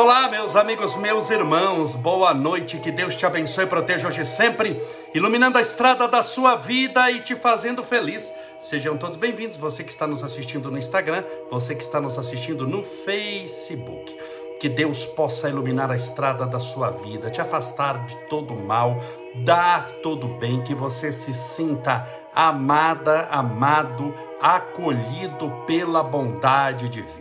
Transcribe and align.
Olá, 0.00 0.28
meus 0.28 0.54
amigos, 0.54 0.94
meus 0.94 1.28
irmãos, 1.28 1.96
boa 1.96 2.32
noite, 2.32 2.78
que 2.78 2.92
Deus 2.92 3.16
te 3.16 3.26
abençoe 3.26 3.64
e 3.64 3.66
proteja 3.66 4.06
hoje 4.06 4.24
sempre, 4.24 4.80
iluminando 5.12 5.58
a 5.58 5.60
estrada 5.60 6.06
da 6.06 6.22
sua 6.22 6.54
vida 6.54 7.10
e 7.10 7.20
te 7.20 7.34
fazendo 7.34 7.82
feliz. 7.82 8.32
Sejam 8.60 8.96
todos 8.96 9.16
bem-vindos, 9.16 9.56
você 9.56 9.82
que 9.82 9.90
está 9.90 10.06
nos 10.06 10.22
assistindo 10.22 10.70
no 10.70 10.78
Instagram, 10.78 11.24
você 11.50 11.74
que 11.74 11.82
está 11.82 12.00
nos 12.00 12.16
assistindo 12.16 12.64
no 12.64 12.84
Facebook. 12.84 14.16
Que 14.60 14.68
Deus 14.68 15.04
possa 15.04 15.48
iluminar 15.48 15.90
a 15.90 15.96
estrada 15.96 16.46
da 16.46 16.60
sua 16.60 16.92
vida, 16.92 17.28
te 17.28 17.40
afastar 17.40 18.06
de 18.06 18.14
todo 18.28 18.54
mal, 18.54 19.02
dar 19.44 19.90
todo 20.00 20.28
bem, 20.28 20.62
que 20.62 20.76
você 20.76 21.12
se 21.12 21.34
sinta 21.34 22.08
amada, 22.32 23.26
amado, 23.32 24.14
acolhido 24.40 25.50
pela 25.66 26.04
bondade 26.04 26.88
divina. 26.88 27.17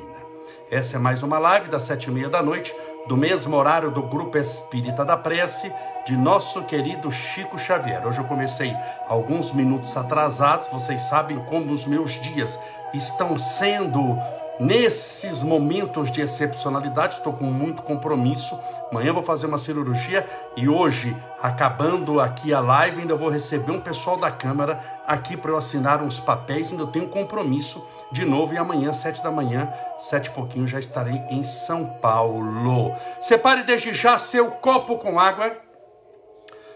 Essa 0.70 0.98
é 0.98 1.00
mais 1.00 1.24
uma 1.24 1.40
live 1.40 1.70
das 1.70 1.84
sete 1.84 2.10
e 2.10 2.12
meia 2.12 2.28
da 2.28 2.44
noite, 2.44 2.76
do 3.08 3.16
mesmo 3.16 3.56
horário 3.56 3.90
do 3.90 4.04
Grupo 4.04 4.38
Espírita 4.38 5.06
da 5.06 5.16
Prece, 5.16 5.72
de 6.06 6.18
nosso 6.18 6.62
querido 6.66 7.10
Chico 7.10 7.58
Xavier. 7.58 8.06
Hoje 8.06 8.20
eu 8.20 8.26
comecei 8.26 8.76
alguns 9.08 9.54
minutos 9.54 9.96
atrasados, 9.96 10.68
vocês 10.68 11.04
sabem 11.04 11.40
como 11.46 11.72
os 11.72 11.86
meus 11.86 12.20
dias 12.20 12.60
estão 12.94 13.40
sendo 13.40 14.18
Nesses 14.60 15.44
momentos 15.44 16.12
de 16.12 16.20
excepcionalidade, 16.20 17.16
estou 17.16 17.32
com 17.32 17.46
muito 17.46 17.84
compromisso. 17.84 18.60
Amanhã 18.92 19.14
vou 19.14 19.22
fazer 19.22 19.46
uma 19.46 19.60
cirurgia 19.60 20.28
e 20.56 20.68
hoje, 20.68 21.16
acabando 21.40 22.20
aqui 22.20 22.52
a 22.52 22.60
live, 22.60 23.02
ainda 23.02 23.16
vou 23.16 23.30
receber 23.30 23.72
um 23.72 23.80
pessoal 23.80 24.18
da 24.18 24.32
Câmara 24.32 24.80
aqui 25.06 25.38
para 25.38 25.52
eu 25.52 25.58
assinar 25.58 26.02
uns 26.02 26.20
papéis. 26.20 26.72
Ainda 26.72 26.88
tenho 26.88 27.08
compromisso 27.08 27.86
de 28.12 28.26
novo 28.26 28.52
e 28.52 28.58
amanhã, 28.58 28.94
sete 28.94 29.22
da 29.22 29.30
manhã, 29.30 29.72
sete 30.00 30.28
e 30.28 30.32
pouquinho, 30.32 30.66
já 30.66 30.80
estarei 30.80 31.22
em 31.30 31.44
São 31.44 31.86
Paulo. 31.86 32.96
Separe 33.22 33.64
desde 33.64 33.94
já 33.94 34.18
seu 34.18 34.50
copo 34.50 34.98
com 34.98 35.20
água, 35.20 35.56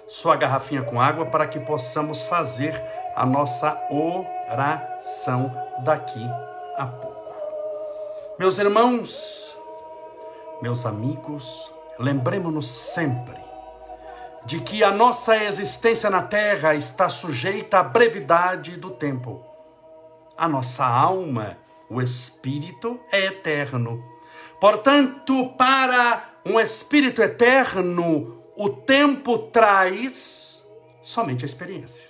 sua 0.08 0.36
garrafinha 0.36 0.84
com 0.84 1.02
água, 1.02 1.26
para 1.26 1.48
que 1.48 1.60
possamos 1.60 2.24
fazer 2.26 2.80
a 3.16 3.26
nossa 3.26 3.76
oração 3.90 5.52
daqui 5.84 6.30
a 6.78 6.86
pouco. 6.86 7.11
Meus 8.42 8.58
irmãos, 8.58 9.56
meus 10.64 10.84
amigos, 10.84 11.72
lembremos-nos 12.00 12.68
sempre 12.68 13.40
de 14.48 14.60
que 14.60 14.84
a 14.84 14.90
nossa 14.90 15.38
existência 15.44 16.10
na 16.10 16.24
terra 16.24 16.74
está 16.74 17.08
sujeita 17.08 17.78
à 17.78 17.84
brevidade 17.84 18.78
do 18.78 18.90
tempo. 18.90 19.46
A 20.36 20.48
nossa 20.48 20.84
alma, 20.84 21.56
o 21.88 22.02
espírito, 22.02 23.00
é 23.12 23.28
eterno. 23.28 24.04
Portanto, 24.60 25.50
para 25.56 26.28
um 26.44 26.60
espírito 26.60 27.22
eterno, 27.22 28.42
o 28.56 28.70
tempo 28.70 29.38
traz 29.50 30.66
somente 31.04 31.46
a 31.46 31.48
experiência. 31.48 32.10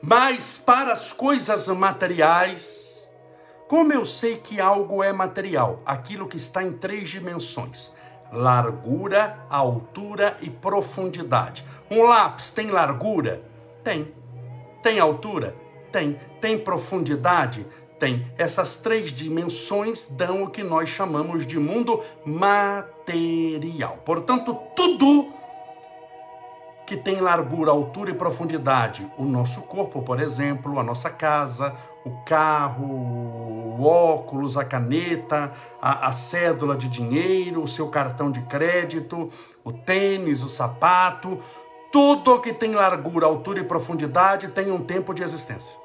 Mas 0.00 0.56
para 0.56 0.92
as 0.92 1.12
coisas 1.12 1.66
materiais, 1.66 2.83
como 3.68 3.92
eu 3.92 4.04
sei 4.04 4.36
que 4.36 4.60
algo 4.60 5.02
é 5.02 5.12
material? 5.12 5.80
Aquilo 5.86 6.28
que 6.28 6.36
está 6.36 6.62
em 6.62 6.72
três 6.72 7.08
dimensões: 7.08 7.90
largura, 8.32 9.38
altura 9.48 10.36
e 10.42 10.50
profundidade. 10.50 11.64
Um 11.90 12.02
lápis 12.02 12.50
tem 12.50 12.70
largura? 12.70 13.42
Tem. 13.82 14.12
Tem 14.82 14.98
altura? 14.98 15.56
Tem. 15.90 16.20
Tem 16.40 16.58
profundidade? 16.58 17.66
Tem. 17.98 18.30
Essas 18.36 18.76
três 18.76 19.10
dimensões 19.10 20.08
dão 20.10 20.42
o 20.42 20.50
que 20.50 20.62
nós 20.62 20.90
chamamos 20.90 21.46
de 21.46 21.58
mundo 21.58 22.02
material. 22.24 23.98
Portanto, 24.04 24.54
tudo 24.76 25.32
que 26.86 26.96
tem 26.98 27.20
largura, 27.20 27.70
altura 27.70 28.10
e 28.10 28.14
profundidade, 28.14 29.10
o 29.16 29.24
nosso 29.24 29.62
corpo, 29.62 30.02
por 30.02 30.20
exemplo, 30.20 30.78
a 30.78 30.82
nossa 30.82 31.08
casa, 31.08 31.74
o 32.04 32.10
carro, 32.24 32.84
o 33.78 33.84
óculos, 33.84 34.56
a 34.56 34.64
caneta, 34.64 35.52
a, 35.80 36.08
a, 36.08 36.12
cédula 36.12 36.76
de 36.76 36.88
dinheiro, 36.88 37.62
o 37.62 37.68
seu 37.68 37.88
cartão 37.88 38.30
de 38.30 38.42
crédito, 38.42 39.30
o 39.64 39.72
tênis, 39.72 40.42
o 40.42 40.50
sapato, 40.50 41.40
tudo 41.90 42.40
que 42.40 42.52
tem 42.52 42.72
largura, 42.72 43.26
altura 43.26 43.60
e 43.60 43.64
profundidade 43.64 44.48
tem 44.48 44.70
um 44.70 44.84
tempo 44.84 45.14
de 45.14 45.22
existência. 45.22 45.76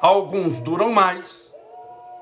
Alguns 0.00 0.60
duram 0.60 0.90
mais, 0.90 1.50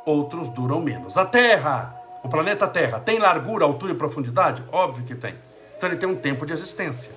outros 0.05 0.49
duram 0.49 0.81
menos. 0.81 1.17
A 1.17 1.25
Terra, 1.25 1.95
o 2.25 2.29
planeta 2.29 2.67
Terra, 2.67 2.99
tem 2.99 3.19
largura, 3.19 3.65
altura 3.65 3.93
e 3.93 3.97
profundidade? 3.97 4.65
Óbvio 4.73 5.05
que 5.05 5.15
tem. 5.15 5.37
Então 5.77 5.89
ele 5.89 5.99
tem 5.99 6.09
um 6.09 6.17
tempo 6.17 6.45
de 6.45 6.53
existência. 6.53 7.13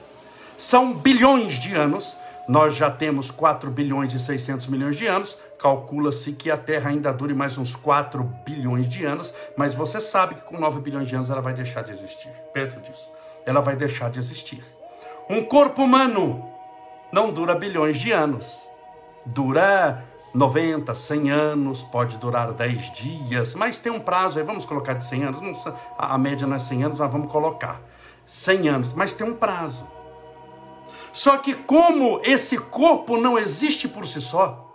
São 0.55 0.93
bilhões 0.93 1.53
de 1.57 1.73
anos 1.73 2.15
nós 2.47 2.75
já 2.75 2.89
temos 2.89 3.31
4 3.31 3.69
bilhões 3.69 4.13
e 4.13 4.19
600 4.19 4.67
milhões 4.67 4.95
de 4.95 5.07
anos, 5.07 5.37
calcula-se 5.57 6.33
que 6.33 6.49
a 6.49 6.57
Terra 6.57 6.89
ainda 6.89 7.13
dure 7.13 7.33
mais 7.33 7.57
uns 7.57 7.75
4 7.75 8.23
bilhões 8.45 8.89
de 8.89 9.05
anos, 9.05 9.33
mas 9.55 9.75
você 9.75 9.99
sabe 9.99 10.35
que 10.35 10.41
com 10.41 10.59
9 10.59 10.81
bilhões 10.81 11.07
de 11.07 11.15
anos 11.15 11.29
ela 11.29 11.41
vai 11.41 11.53
deixar 11.53 11.83
de 11.83 11.91
existir. 11.91 12.31
Perto 12.53 12.81
disso, 12.81 13.11
ela 13.45 13.61
vai 13.61 13.75
deixar 13.75 14.09
de 14.09 14.19
existir. 14.19 14.63
Um 15.29 15.43
corpo 15.43 15.83
humano 15.83 16.43
não 17.11 17.31
dura 17.31 17.55
bilhões 17.55 17.97
de 17.97 18.11
anos, 18.11 18.57
dura 19.25 20.03
90, 20.33 20.95
100 20.95 21.29
anos, 21.29 21.83
pode 21.83 22.17
durar 22.17 22.53
10 22.53 22.93
dias, 22.93 23.53
mas 23.53 23.77
tem 23.77 23.91
um 23.91 23.99
prazo 23.99 24.39
aí, 24.39 24.45
vamos 24.45 24.65
colocar 24.65 24.93
de 24.93 25.05
100 25.05 25.23
anos, 25.25 25.63
a 25.97 26.17
média 26.17 26.47
não 26.47 26.55
é 26.55 26.59
100 26.59 26.83
anos, 26.85 26.99
mas 26.99 27.11
vamos 27.11 27.31
colocar 27.31 27.81
100 28.25 28.69
anos, 28.69 28.93
mas 28.93 29.13
tem 29.13 29.27
um 29.27 29.35
prazo. 29.35 29.85
Só 31.13 31.37
que, 31.37 31.53
como 31.53 32.21
esse 32.23 32.57
corpo 32.57 33.17
não 33.17 33.37
existe 33.37 33.87
por 33.87 34.07
si 34.07 34.21
só, 34.21 34.67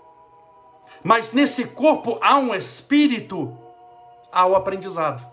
mas 1.02 1.32
nesse 1.32 1.64
corpo 1.64 2.18
há 2.20 2.36
um 2.36 2.54
espírito, 2.54 3.56
há 4.30 4.44
o 4.46 4.54
aprendizado. 4.54 5.24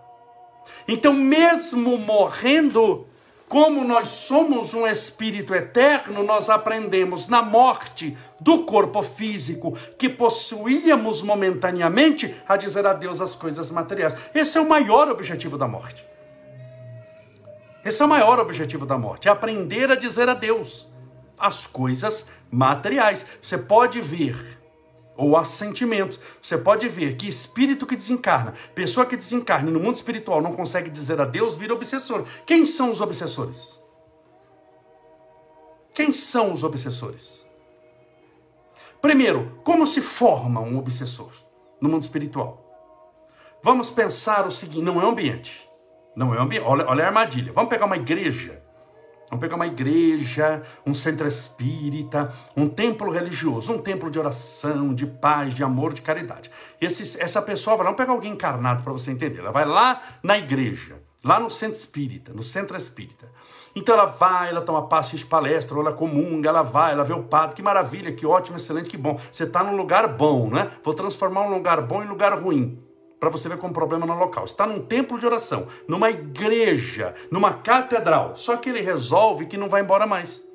Então, 0.88 1.13
mesmo 1.13 1.97
morrendo, 1.97 3.08
como 3.47 3.84
nós 3.84 4.09
somos 4.09 4.74
um 4.74 4.88
espírito 4.88 5.53
eterno, 5.53 6.24
nós 6.24 6.50
aprendemos 6.50 7.28
na 7.28 7.42
morte 7.42 8.18
do 8.40 8.63
corpo 8.63 9.03
físico 9.03 9.78
que 9.97 10.08
possuíamos 10.08 11.22
momentaneamente 11.22 12.34
a 12.47 12.56
dizer 12.56 12.86
adeus 12.88 13.19
às 13.19 13.36
coisas 13.36 13.69
materiais. 13.69 14.16
Esse 14.34 14.58
é 14.58 14.62
o 14.62 14.69
maior 14.69 15.09
objetivo 15.09 15.58
da 15.58 15.68
morte. 15.68 16.06
Esse 17.84 18.02
é 18.02 18.06
o 18.06 18.09
maior 18.09 18.40
objetivo 18.40 18.86
da 18.86 18.97
morte, 18.97 19.28
é 19.28 19.31
aprender 19.31 19.92
a 19.92 19.96
dizer 19.96 20.30
adeus 20.30 20.93
as 21.38 21.67
coisas 21.67 22.27
materiais. 22.51 23.25
Você 23.41 23.57
pode 23.57 23.99
ver, 24.01 24.59
ou 25.16 25.35
há 25.35 25.45
sentimentos, 25.45 26.19
você 26.41 26.57
pode 26.57 26.88
ver 26.89 27.16
que 27.16 27.27
espírito 27.27 27.85
que 27.85 27.95
desencarna, 27.95 28.53
pessoa 28.73 29.05
que 29.05 29.17
desencarna 29.17 29.69
no 29.69 29.79
mundo 29.79 29.95
espiritual 29.95 30.41
não 30.41 30.53
consegue 30.53 30.89
dizer 30.89 31.19
a 31.19 31.25
Deus, 31.25 31.55
vira 31.55 31.73
obsessor. 31.73 32.25
Quem 32.45 32.66
são 32.66 32.91
os 32.91 33.01
obsessores? 33.01 33.81
Quem 35.94 36.11
são 36.11 36.51
os 36.51 36.63
obsessores? 36.63 37.45
Primeiro, 39.01 39.59
como 39.63 39.85
se 39.85 40.01
forma 40.01 40.61
um 40.61 40.77
obsessor 40.77 41.31
no 41.79 41.89
mundo 41.89 42.03
espiritual? 42.03 42.63
Vamos 43.62 43.89
pensar 43.89 44.47
o 44.47 44.51
seguinte: 44.51 44.81
não 44.81 45.01
é 45.01 45.06
ambiente. 45.06 45.69
Não 46.15 46.33
é 46.33 46.39
ambiente. 46.39 46.65
Olha, 46.65 46.86
olha 46.88 47.03
a 47.03 47.07
armadilha. 47.07 47.53
Vamos 47.53 47.69
pegar 47.69 47.86
uma 47.86 47.97
igreja 47.97 48.62
Vamos 49.30 49.42
pegar 49.42 49.56
uma 49.56 49.66
igreja, 49.66 50.62
um 50.86 50.94
centro 50.94 51.28
espírita, 51.28 52.31
um 52.56 52.70
templo 52.70 53.12
religioso, 53.12 53.74
um 53.74 53.81
templo 53.81 54.12
de 54.12 54.20
oração, 54.20 54.94
de 54.94 55.06
paz, 55.06 55.56
de 55.56 55.64
amor, 55.64 55.94
de 55.94 56.02
caridade. 56.02 56.52
Esse, 56.80 57.20
essa 57.20 57.42
pessoa 57.42 57.75
vai 57.75 57.86
lá, 57.86 57.92
vamos 57.92 57.98
pegar 57.98 58.14
alguém 58.14 58.34
encarnado 58.34 58.84
para 58.84 58.94
você 58.94 59.10
entender. 59.10 59.40
Ela 59.40 59.52
vai 59.52 59.66
lá 59.66 60.02
na 60.22 60.38
igreja, 60.38 61.02
lá 61.24 61.40
no 61.40 61.50
centro 61.50 61.78
espírita, 61.78 62.31
no 62.34 62.44
centro 62.44 62.78
espírita. 62.78 63.31
Então 63.75 63.96
ela 63.96 64.06
vai, 64.06 64.50
ela 64.50 64.62
toma 64.62 64.88
passe 64.88 65.16
de 65.16 65.25
palestra, 65.25 65.80
ela 65.80 65.94
comunga, 65.94 66.50
ela 66.50 66.62
vai, 66.62 66.92
ela 66.92 67.04
vê 67.04 67.14
o 67.14 67.24
padre, 67.24 67.56
que 67.56 67.64
maravilha, 67.64 68.12
que 68.12 68.25
ótimo, 68.25 68.58
excelente, 68.58 68.90
que 68.90 68.98
bom. 68.98 69.20
Você 69.31 69.46
está 69.46 69.64
num 69.64 69.75
lugar 69.75 70.08
bom, 70.10 70.48
né? 70.48 70.70
Vou 70.84 70.94
transformar 70.94 71.42
um 71.42 71.50
lugar 71.50 71.81
bom 71.81 72.04
em 72.04 72.08
lugar 72.08 72.40
ruim 72.40 72.80
para 73.24 73.30
você 73.30 73.48
ver 73.48 73.58
como 73.58 73.74
problema 73.74 74.06
no 74.06 74.18
local. 74.18 74.44
Está 74.44 74.68
num 74.68 74.81
templo 74.81 75.18
de 75.18 75.25
oração, 75.25 75.66
numa 75.88 76.10
igreja, 76.10 77.16
numa 77.31 77.54
catedral. 77.54 78.36
Só 78.36 78.58
que 78.58 78.68
ele 78.68 78.81
resolve 78.81 79.46
que 79.46 79.56
não 79.56 79.70
vai 79.70 79.81
embora 79.81 80.06
mais. 80.06 80.46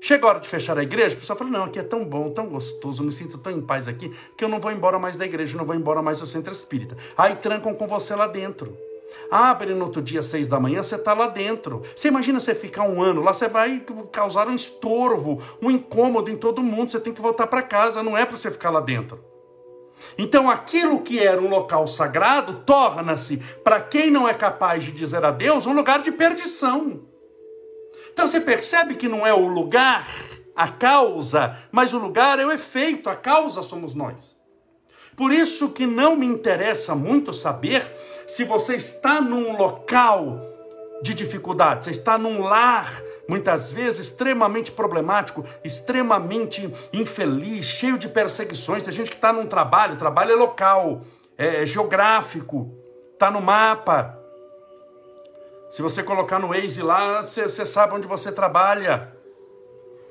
Chega 0.00 0.26
a 0.26 0.30
hora 0.30 0.40
de 0.40 0.48
fechar 0.48 0.76
a 0.76 0.82
igreja, 0.82 1.14
o 1.14 1.20
pessoal 1.20 1.38
fala: 1.38 1.50
Não, 1.50 1.62
aqui 1.62 1.78
é 1.78 1.84
tão 1.84 2.04
bom, 2.04 2.30
tão 2.30 2.48
gostoso, 2.48 3.04
me 3.04 3.12
sinto 3.12 3.38
tão 3.38 3.52
em 3.52 3.60
paz 3.60 3.86
aqui, 3.86 4.12
que 4.36 4.44
eu 4.44 4.48
não 4.48 4.58
vou 4.58 4.72
embora 4.72 4.98
mais 4.98 5.16
da 5.16 5.24
igreja, 5.24 5.56
não 5.56 5.64
vou 5.64 5.76
embora 5.76 6.02
mais 6.02 6.18
do 6.18 6.26
centro 6.26 6.52
espírita. 6.52 6.96
Aí 7.16 7.36
trancam 7.36 7.72
com 7.72 7.86
você 7.86 8.12
lá 8.14 8.26
dentro. 8.26 8.76
Abre 9.30 9.72
no 9.72 9.84
outro 9.84 10.02
dia, 10.02 10.22
seis 10.24 10.48
da 10.48 10.58
manhã, 10.58 10.82
você 10.82 10.96
está 10.96 11.14
lá 11.14 11.28
dentro. 11.28 11.82
Você 11.94 12.08
imagina 12.08 12.40
você 12.40 12.56
ficar 12.56 12.82
um 12.82 13.00
ano 13.00 13.22
lá, 13.22 13.32
você 13.32 13.46
vai 13.46 13.84
causar 14.10 14.48
um 14.48 14.54
estorvo, 14.56 15.40
um 15.62 15.70
incômodo 15.70 16.28
em 16.28 16.36
todo 16.36 16.60
mundo. 16.60 16.90
Você 16.90 16.98
tem 16.98 17.12
que 17.12 17.22
voltar 17.22 17.46
para 17.46 17.62
casa, 17.62 18.02
não 18.02 18.18
é 18.18 18.26
para 18.26 18.36
você 18.36 18.50
ficar 18.50 18.70
lá 18.70 18.80
dentro. 18.80 19.33
Então, 20.16 20.50
aquilo 20.50 21.02
que 21.02 21.18
era 21.18 21.40
um 21.40 21.48
local 21.48 21.88
sagrado 21.88 22.62
torna-se, 22.64 23.38
para 23.62 23.80
quem 23.80 24.10
não 24.10 24.28
é 24.28 24.34
capaz 24.34 24.84
de 24.84 24.92
dizer 24.92 25.24
a 25.24 25.30
Deus, 25.30 25.66
um 25.66 25.72
lugar 25.72 26.02
de 26.02 26.12
perdição. 26.12 27.02
Então, 28.12 28.28
você 28.28 28.40
percebe 28.40 28.94
que 28.94 29.08
não 29.08 29.26
é 29.26 29.34
o 29.34 29.48
lugar 29.48 30.08
a 30.54 30.68
causa, 30.68 31.58
mas 31.72 31.92
o 31.92 31.98
lugar 31.98 32.38
é 32.38 32.46
o 32.46 32.52
efeito, 32.52 33.10
a 33.10 33.16
causa 33.16 33.62
somos 33.62 33.94
nós. 33.94 34.38
Por 35.16 35.32
isso 35.32 35.70
que 35.70 35.86
não 35.86 36.16
me 36.16 36.26
interessa 36.26 36.94
muito 36.94 37.32
saber 37.32 37.84
se 38.26 38.44
você 38.44 38.76
está 38.76 39.20
num 39.20 39.56
local 39.56 40.53
de 41.04 41.12
dificuldade, 41.12 41.84
você 41.84 41.90
está 41.90 42.16
num 42.16 42.42
lar 42.42 42.90
muitas 43.28 43.70
vezes 43.70 44.06
extremamente 44.06 44.72
problemático, 44.72 45.44
extremamente 45.62 46.72
infeliz, 46.94 47.66
cheio 47.66 47.98
de 47.98 48.08
perseguições. 48.08 48.82
Tem 48.82 48.92
gente 48.92 49.10
que 49.10 49.16
está 49.16 49.30
num 49.30 49.46
trabalho, 49.46 49.96
trabalho 49.96 50.32
é 50.32 50.34
local, 50.34 51.02
é, 51.36 51.62
é 51.62 51.66
geográfico, 51.66 52.74
está 53.12 53.30
no 53.30 53.42
mapa. 53.42 54.18
Se 55.70 55.82
você 55.82 56.02
colocar 56.02 56.38
no 56.38 56.48
Waze 56.48 56.80
lá, 56.80 57.22
você, 57.22 57.44
você 57.44 57.66
sabe 57.66 57.94
onde 57.94 58.06
você 58.06 58.32
trabalha. 58.32 59.14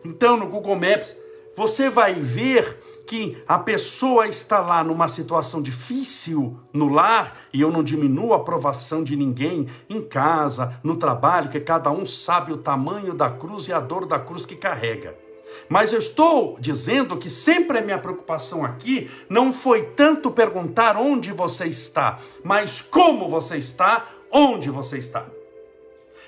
Então, 0.05 0.37
no 0.37 0.47
Google 0.47 0.75
Maps, 0.75 1.17
você 1.55 1.89
vai 1.89 2.13
ver 2.13 2.77
que 3.05 3.41
a 3.47 3.59
pessoa 3.59 4.27
está 4.27 4.59
lá 4.59 4.83
numa 4.83 5.07
situação 5.07 5.61
difícil 5.61 6.57
no 6.73 6.87
lar, 6.87 7.37
e 7.53 7.61
eu 7.61 7.71
não 7.71 7.83
diminuo 7.83 8.33
a 8.33 8.37
aprovação 8.37 9.03
de 9.03 9.15
ninguém 9.15 9.67
em 9.89 10.01
casa, 10.01 10.79
no 10.83 10.95
trabalho, 10.95 11.49
que 11.49 11.59
cada 11.59 11.91
um 11.91 12.05
sabe 12.05 12.53
o 12.53 12.57
tamanho 12.57 13.13
da 13.13 13.29
cruz 13.29 13.67
e 13.67 13.73
a 13.73 13.79
dor 13.79 14.05
da 14.05 14.19
cruz 14.19 14.45
que 14.45 14.55
carrega. 14.55 15.17
Mas 15.69 15.93
eu 15.93 15.99
estou 15.99 16.57
dizendo 16.59 17.17
que 17.17 17.29
sempre 17.29 17.77
a 17.77 17.81
minha 17.81 17.99
preocupação 17.99 18.63
aqui 18.63 19.09
não 19.29 19.53
foi 19.53 19.83
tanto 19.83 20.31
perguntar 20.31 20.97
onde 20.97 21.31
você 21.31 21.65
está, 21.65 22.19
mas 22.43 22.81
como 22.81 23.29
você 23.29 23.57
está, 23.57 24.07
onde 24.31 24.69
você 24.69 24.97
está. 24.97 25.27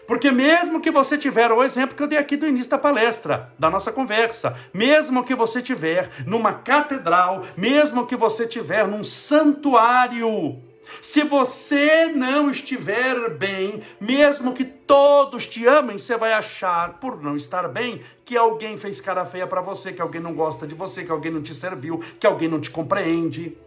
Porque 0.07 0.31
mesmo 0.31 0.79
que 0.79 0.91
você 0.91 1.17
tiver 1.17 1.51
o 1.51 1.63
exemplo 1.63 1.95
que 1.95 2.03
eu 2.03 2.07
dei 2.07 2.17
aqui 2.17 2.37
do 2.37 2.47
início 2.47 2.71
da 2.71 2.77
palestra, 2.77 3.51
da 3.57 3.69
nossa 3.69 3.91
conversa, 3.91 4.55
mesmo 4.73 5.23
que 5.23 5.33
você 5.33 5.61
tiver 5.61 6.09
numa 6.25 6.53
catedral, 6.53 7.43
mesmo 7.57 8.05
que 8.05 8.15
você 8.15 8.45
tiver 8.47 8.87
num 8.87 9.03
santuário, 9.03 10.61
se 11.01 11.23
você 11.23 12.05
não 12.05 12.49
estiver 12.49 13.29
bem, 13.31 13.81
mesmo 13.99 14.53
que 14.53 14.63
todos 14.63 15.47
te 15.47 15.65
amem, 15.65 15.97
você 15.97 16.17
vai 16.17 16.33
achar, 16.33 16.99
por 16.99 17.21
não 17.21 17.35
estar 17.35 17.67
bem, 17.67 18.01
que 18.23 18.37
alguém 18.37 18.77
fez 18.77 19.01
cara 19.01 19.25
feia 19.25 19.47
para 19.47 19.61
você, 19.61 19.91
que 19.91 20.01
alguém 20.01 20.21
não 20.21 20.33
gosta 20.33 20.67
de 20.67 20.75
você, 20.75 21.03
que 21.03 21.11
alguém 21.11 21.31
não 21.31 21.41
te 21.41 21.55
serviu, 21.55 21.99
que 22.19 22.27
alguém 22.27 22.47
não 22.47 22.59
te 22.59 22.69
compreende. 22.69 23.57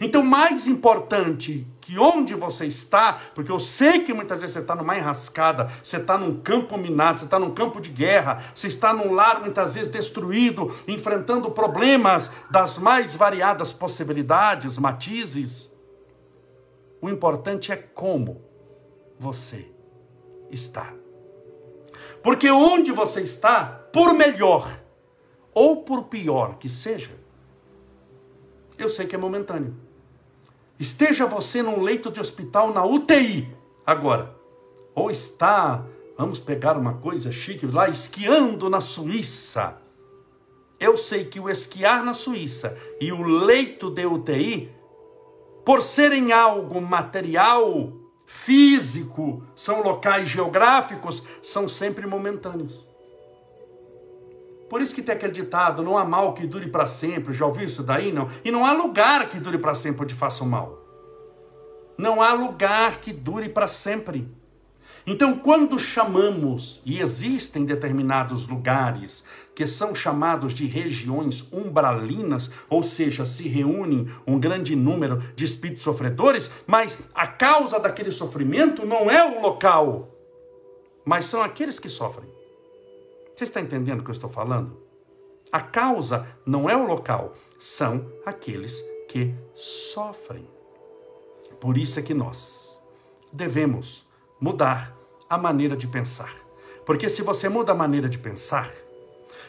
Então, 0.00 0.22
mais 0.22 0.66
importante 0.66 1.66
que 1.80 1.98
onde 1.98 2.34
você 2.34 2.66
está, 2.66 3.14
porque 3.34 3.50
eu 3.50 3.58
sei 3.58 4.00
que 4.00 4.12
muitas 4.12 4.40
vezes 4.40 4.54
você 4.54 4.60
está 4.60 4.74
numa 4.76 4.96
enrascada, 4.96 5.70
você 5.82 5.96
está 5.96 6.18
num 6.18 6.38
campo 6.40 6.76
minado, 6.76 7.18
você 7.18 7.24
está 7.24 7.38
num 7.38 7.54
campo 7.54 7.80
de 7.80 7.90
guerra, 7.90 8.42
você 8.54 8.68
está 8.68 8.92
num 8.92 9.12
lar 9.12 9.40
muitas 9.40 9.74
vezes 9.74 9.90
destruído, 9.90 10.70
enfrentando 10.86 11.50
problemas 11.50 12.30
das 12.50 12.78
mais 12.78 13.16
variadas 13.16 13.72
possibilidades, 13.72 14.76
matizes. 14.76 15.70
O 17.00 17.08
importante 17.08 17.72
é 17.72 17.76
como 17.76 18.42
você 19.18 19.72
está. 20.50 20.92
Porque 22.22 22.50
onde 22.50 22.92
você 22.92 23.22
está, 23.22 23.64
por 23.92 24.12
melhor 24.12 24.68
ou 25.54 25.82
por 25.82 26.04
pior 26.04 26.58
que 26.58 26.68
seja, 26.68 27.10
eu 28.76 28.88
sei 28.88 29.06
que 29.06 29.14
é 29.14 29.18
momentâneo. 29.18 29.87
Esteja 30.78 31.26
você 31.26 31.60
num 31.60 31.82
leito 31.82 32.08
de 32.08 32.20
hospital 32.20 32.72
na 32.72 32.84
UTI 32.84 33.52
agora, 33.84 34.36
ou 34.94 35.10
está, 35.10 35.84
vamos 36.16 36.38
pegar 36.38 36.76
uma 36.76 36.94
coisa 36.94 37.32
chique, 37.32 37.66
lá 37.66 37.88
esquiando 37.88 38.70
na 38.70 38.80
Suíça. 38.80 39.82
Eu 40.78 40.96
sei 40.96 41.24
que 41.24 41.40
o 41.40 41.50
esquiar 41.50 42.04
na 42.04 42.14
Suíça 42.14 42.78
e 43.00 43.10
o 43.10 43.22
leito 43.22 43.90
de 43.90 44.06
UTI, 44.06 44.72
por 45.64 45.82
serem 45.82 46.32
algo 46.32 46.80
material, 46.80 47.92
físico, 48.24 49.42
são 49.56 49.82
locais 49.82 50.28
geográficos, 50.28 51.24
são 51.42 51.68
sempre 51.68 52.06
momentâneos. 52.06 52.87
Por 54.68 54.82
isso 54.82 54.94
que 54.94 55.02
tem 55.02 55.14
aquele 55.14 55.32
ditado, 55.32 55.82
não 55.82 55.96
há 55.96 56.04
mal 56.04 56.34
que 56.34 56.46
dure 56.46 56.68
para 56.68 56.86
sempre. 56.86 57.34
Já 57.34 57.46
ouviu 57.46 57.66
isso 57.66 57.82
daí? 57.82 58.12
Não. 58.12 58.28
E 58.44 58.50
não 58.50 58.64
há 58.64 58.72
lugar 58.72 59.28
que 59.28 59.40
dure 59.40 59.58
para 59.58 59.74
sempre 59.74 60.02
onde 60.02 60.14
faça 60.14 60.44
o 60.44 60.46
mal. 60.46 60.78
Não 61.96 62.22
há 62.22 62.32
lugar 62.32 62.98
que 62.98 63.12
dure 63.12 63.48
para 63.48 63.66
sempre. 63.66 64.30
Então, 65.06 65.38
quando 65.38 65.78
chamamos, 65.78 66.82
e 66.84 67.00
existem 67.00 67.64
determinados 67.64 68.46
lugares 68.46 69.24
que 69.54 69.66
são 69.66 69.94
chamados 69.94 70.54
de 70.54 70.66
regiões 70.66 71.44
umbralinas, 71.50 72.50
ou 72.68 72.82
seja, 72.82 73.24
se 73.24 73.48
reúnem 73.48 74.06
um 74.26 74.38
grande 74.38 74.76
número 74.76 75.22
de 75.34 75.44
espíritos 75.44 75.82
sofredores, 75.82 76.50
mas 76.66 76.98
a 77.14 77.26
causa 77.26 77.80
daquele 77.80 78.12
sofrimento 78.12 78.84
não 78.84 79.10
é 79.10 79.24
o 79.24 79.40
local, 79.40 80.14
mas 81.04 81.24
são 81.24 81.42
aqueles 81.42 81.80
que 81.80 81.88
sofrem. 81.88 82.37
Você 83.38 83.44
está 83.44 83.60
entendendo 83.60 84.00
o 84.00 84.02
que 84.02 84.10
eu 84.10 84.14
estou 84.14 84.28
falando? 84.28 84.76
A 85.52 85.60
causa 85.60 86.26
não 86.44 86.68
é 86.68 86.76
o 86.76 86.84
local, 86.84 87.34
são 87.60 88.10
aqueles 88.26 88.84
que 89.06 89.32
sofrem. 89.54 90.44
Por 91.60 91.78
isso 91.78 92.00
é 92.00 92.02
que 92.02 92.14
nós 92.14 92.76
devemos 93.32 94.04
mudar 94.40 94.92
a 95.30 95.38
maneira 95.38 95.76
de 95.76 95.86
pensar. 95.86 96.34
Porque 96.84 97.08
se 97.08 97.22
você 97.22 97.48
muda 97.48 97.70
a 97.70 97.76
maneira 97.76 98.08
de 98.08 98.18
pensar, 98.18 98.72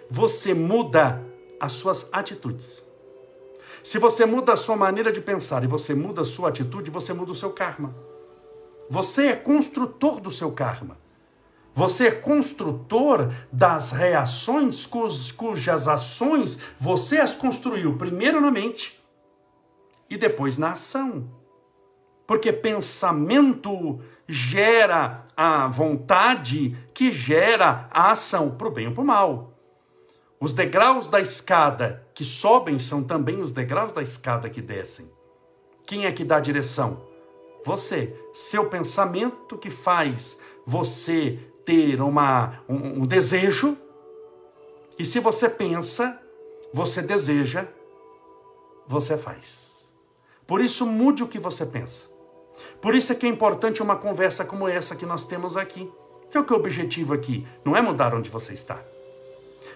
você 0.08 0.54
muda 0.54 1.26
as 1.60 1.72
suas 1.72 2.08
atitudes. 2.12 2.86
Se 3.84 3.98
você 3.98 4.24
muda 4.24 4.54
a 4.54 4.58
sua 4.58 4.76
maneira 4.76 5.12
de 5.12 5.20
pensar 5.20 5.64
e 5.64 5.68
você 5.68 5.96
muda 5.96 6.22
a 6.22 6.26
sua 6.26 6.50
atitude, 6.50 6.92
você 6.92 7.12
muda 7.12 7.32
o 7.32 7.36
seu 7.36 7.52
karma. 7.52 7.96
Você 8.88 9.30
é 9.30 9.36
construtor 9.36 10.20
do 10.20 10.30
seu 10.30 10.52
karma. 10.52 11.09
Você 11.80 12.08
é 12.08 12.12
construtor 12.12 13.32
das 13.54 13.92
reações 13.92 14.86
cujas 14.86 15.88
ações 15.88 16.60
você 16.78 17.20
as 17.20 17.34
construiu 17.34 17.98
primeiro 17.98 18.42
na 18.42 18.52
mente 18.52 19.02
e 20.10 20.18
depois 20.18 20.58
na 20.58 20.74
ação. 20.74 21.32
Porque 22.28 22.52
pensamento 22.52 24.02
gera 24.28 25.26
a 25.38 25.70
vontade 25.70 26.76
que 26.94 27.14
gera 27.14 27.88
a 27.92 28.12
ação 28.12 28.52
para 28.52 28.68
o 28.68 28.72
bem 28.72 28.88
ou 28.88 28.94
para 28.94 29.02
o 29.02 29.08
mal. 29.08 29.54
Os 30.38 30.52
degraus 30.52 31.08
da 31.08 31.22
escada 31.22 32.06
que 32.14 32.26
sobem 32.26 32.78
são 32.78 33.02
também 33.02 33.40
os 33.40 33.54
degraus 33.54 33.94
da 33.94 34.02
escada 34.02 34.50
que 34.50 34.62
descem. 34.62 35.10
Quem 35.88 36.06
é 36.06 36.12
que 36.12 36.26
dá 36.26 36.36
a 36.36 36.42
direção? 36.42 37.08
Você. 37.66 38.14
Seu 38.34 38.68
pensamento 38.68 39.58
que 39.58 39.70
faz 39.70 40.38
você 40.66 41.40
ter 41.66 42.02
uma, 42.02 42.60
um, 42.68 43.02
um 43.02 43.06
desejo, 43.06 43.78
e 44.98 45.06
se 45.06 45.20
você 45.20 45.48
pensa, 45.48 46.20
você 46.74 47.02
deseja, 47.02 47.68
você 48.88 49.18
faz. 49.18 49.70
Por 50.46 50.62
isso, 50.62 50.86
mude 50.86 51.24
o 51.24 51.28
que 51.28 51.40
você 51.40 51.66
pensa. 51.66 52.04
Por 52.82 52.96
isso 52.96 53.12
é 53.12 53.16
que 53.16 53.26
é 53.26 53.30
importante 53.30 53.82
uma 53.82 53.96
conversa 53.96 54.44
como 54.44 54.68
essa 54.68 54.96
que 54.96 55.06
nós 55.06 55.24
temos 55.24 55.56
aqui. 55.56 55.90
Que 56.30 56.38
é 56.38 56.42
o 56.42 56.44
que 56.44 56.54
é 56.54 56.56
o 56.56 56.60
objetivo 56.60 57.14
aqui? 57.14 57.48
Não 57.64 57.76
é 57.76 57.82
mudar 57.82 58.14
onde 58.14 58.30
você 58.30 58.54
está, 58.54 58.84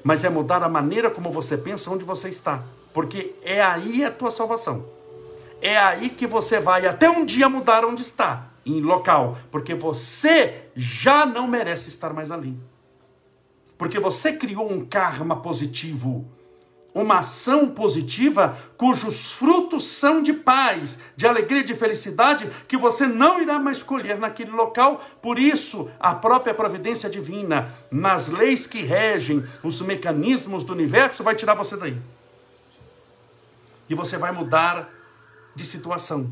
mas 0.03 0.23
é 0.23 0.29
mudar 0.29 0.61
a 0.61 0.69
maneira 0.69 1.09
como 1.09 1.31
você 1.31 1.57
pensa 1.57 1.89
onde 1.89 2.03
você 2.03 2.29
está. 2.29 2.63
Porque 2.93 3.33
é 3.43 3.61
aí 3.61 4.03
a 4.03 4.11
tua 4.11 4.29
salvação. 4.29 4.85
É 5.61 5.77
aí 5.77 6.09
que 6.09 6.27
você 6.27 6.59
vai 6.59 6.85
até 6.85 7.09
um 7.09 7.25
dia 7.25 7.49
mudar 7.49 7.85
onde 7.85 8.01
está 8.01 8.52
em 8.65 8.81
local, 8.81 9.37
porque 9.51 9.73
você 9.75 10.69
já 10.75 11.25
não 11.25 11.47
merece 11.47 11.89
estar 11.89 12.13
mais 12.13 12.31
ali. 12.31 12.57
Porque 13.77 13.99
você 13.99 14.33
criou 14.33 14.71
um 14.71 14.85
karma 14.85 15.41
positivo, 15.41 16.25
uma 16.93 17.19
ação 17.19 17.69
positiva 17.69 18.57
cujos 18.77 19.31
frutos 19.31 19.85
são 19.85 20.21
de 20.21 20.31
paz, 20.31 20.99
de 21.15 21.27
alegria, 21.27 21.63
de 21.63 21.73
felicidade, 21.73 22.47
que 22.67 22.77
você 22.77 23.07
não 23.07 23.41
irá 23.41 23.57
mais 23.57 23.81
colher 23.81 24.17
naquele 24.17 24.51
local. 24.51 25.03
Por 25.21 25.39
isso, 25.39 25.89
a 25.99 26.13
própria 26.13 26.53
providência 26.53 27.09
divina, 27.09 27.73
nas 27.89 28.27
leis 28.27 28.67
que 28.67 28.83
regem 28.83 29.43
os 29.63 29.81
mecanismos 29.81 30.63
do 30.63 30.73
universo, 30.73 31.23
vai 31.23 31.35
tirar 31.35 31.55
você 31.55 31.75
daí. 31.75 31.97
E 33.89 33.95
você 33.95 34.17
vai 34.17 34.31
mudar 34.31 34.89
de 35.55 35.65
situação. 35.65 36.31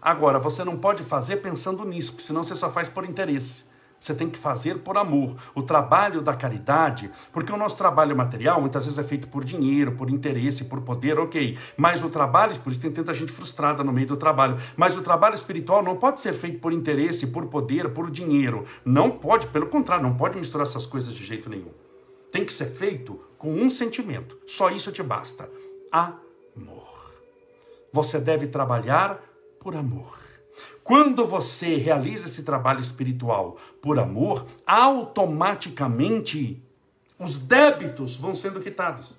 Agora, 0.00 0.38
você 0.38 0.64
não 0.64 0.76
pode 0.76 1.02
fazer 1.04 1.36
pensando 1.36 1.84
nisso, 1.84 2.12
porque 2.12 2.26
senão 2.26 2.42
você 2.42 2.56
só 2.56 2.70
faz 2.70 2.88
por 2.88 3.04
interesse. 3.04 3.70
Você 4.00 4.14
tem 4.14 4.30
que 4.30 4.38
fazer 4.38 4.78
por 4.78 4.96
amor. 4.96 5.36
O 5.54 5.62
trabalho 5.62 6.22
da 6.22 6.34
caridade, 6.34 7.10
porque 7.30 7.52
o 7.52 7.56
nosso 7.56 7.76
trabalho 7.76 8.16
material 8.16 8.58
muitas 8.58 8.84
vezes 8.84 8.98
é 8.98 9.04
feito 9.04 9.28
por 9.28 9.44
dinheiro, 9.44 9.92
por 9.92 10.08
interesse, 10.08 10.64
por 10.64 10.80
poder, 10.80 11.18
ok. 11.18 11.58
Mas 11.76 12.02
o 12.02 12.08
trabalho, 12.08 12.58
por 12.60 12.72
isso 12.72 12.80
tem 12.80 12.90
tanta 12.90 13.12
gente 13.12 13.30
frustrada 13.30 13.84
no 13.84 13.92
meio 13.92 14.06
do 14.06 14.16
trabalho. 14.16 14.56
Mas 14.74 14.96
o 14.96 15.02
trabalho 15.02 15.34
espiritual 15.34 15.82
não 15.82 15.96
pode 15.96 16.20
ser 16.20 16.32
feito 16.32 16.60
por 16.60 16.72
interesse, 16.72 17.26
por 17.26 17.46
poder, 17.46 17.90
por 17.90 18.10
dinheiro. 18.10 18.64
Não 18.84 19.10
pode, 19.10 19.48
pelo 19.48 19.66
contrário, 19.66 20.02
não 20.02 20.16
pode 20.16 20.38
misturar 20.38 20.66
essas 20.66 20.86
coisas 20.86 21.12
de 21.12 21.24
jeito 21.24 21.50
nenhum. 21.50 21.72
Tem 22.32 22.44
que 22.44 22.54
ser 22.54 22.70
feito 22.70 23.20
com 23.36 23.52
um 23.52 23.68
sentimento. 23.68 24.38
Só 24.46 24.70
isso 24.70 24.90
te 24.90 25.02
basta: 25.02 25.50
amor. 25.92 26.88
Você 27.92 28.18
deve 28.18 28.46
trabalhar 28.46 29.20
por 29.60 29.76
amor. 29.76 30.18
Quando 30.82 31.26
você 31.26 31.76
realiza 31.76 32.26
esse 32.26 32.42
trabalho 32.42 32.80
espiritual 32.80 33.56
por 33.80 33.98
amor, 33.98 34.46
automaticamente 34.66 36.64
os 37.18 37.38
débitos 37.38 38.16
vão 38.16 38.34
sendo 38.34 38.58
quitados, 38.58 39.14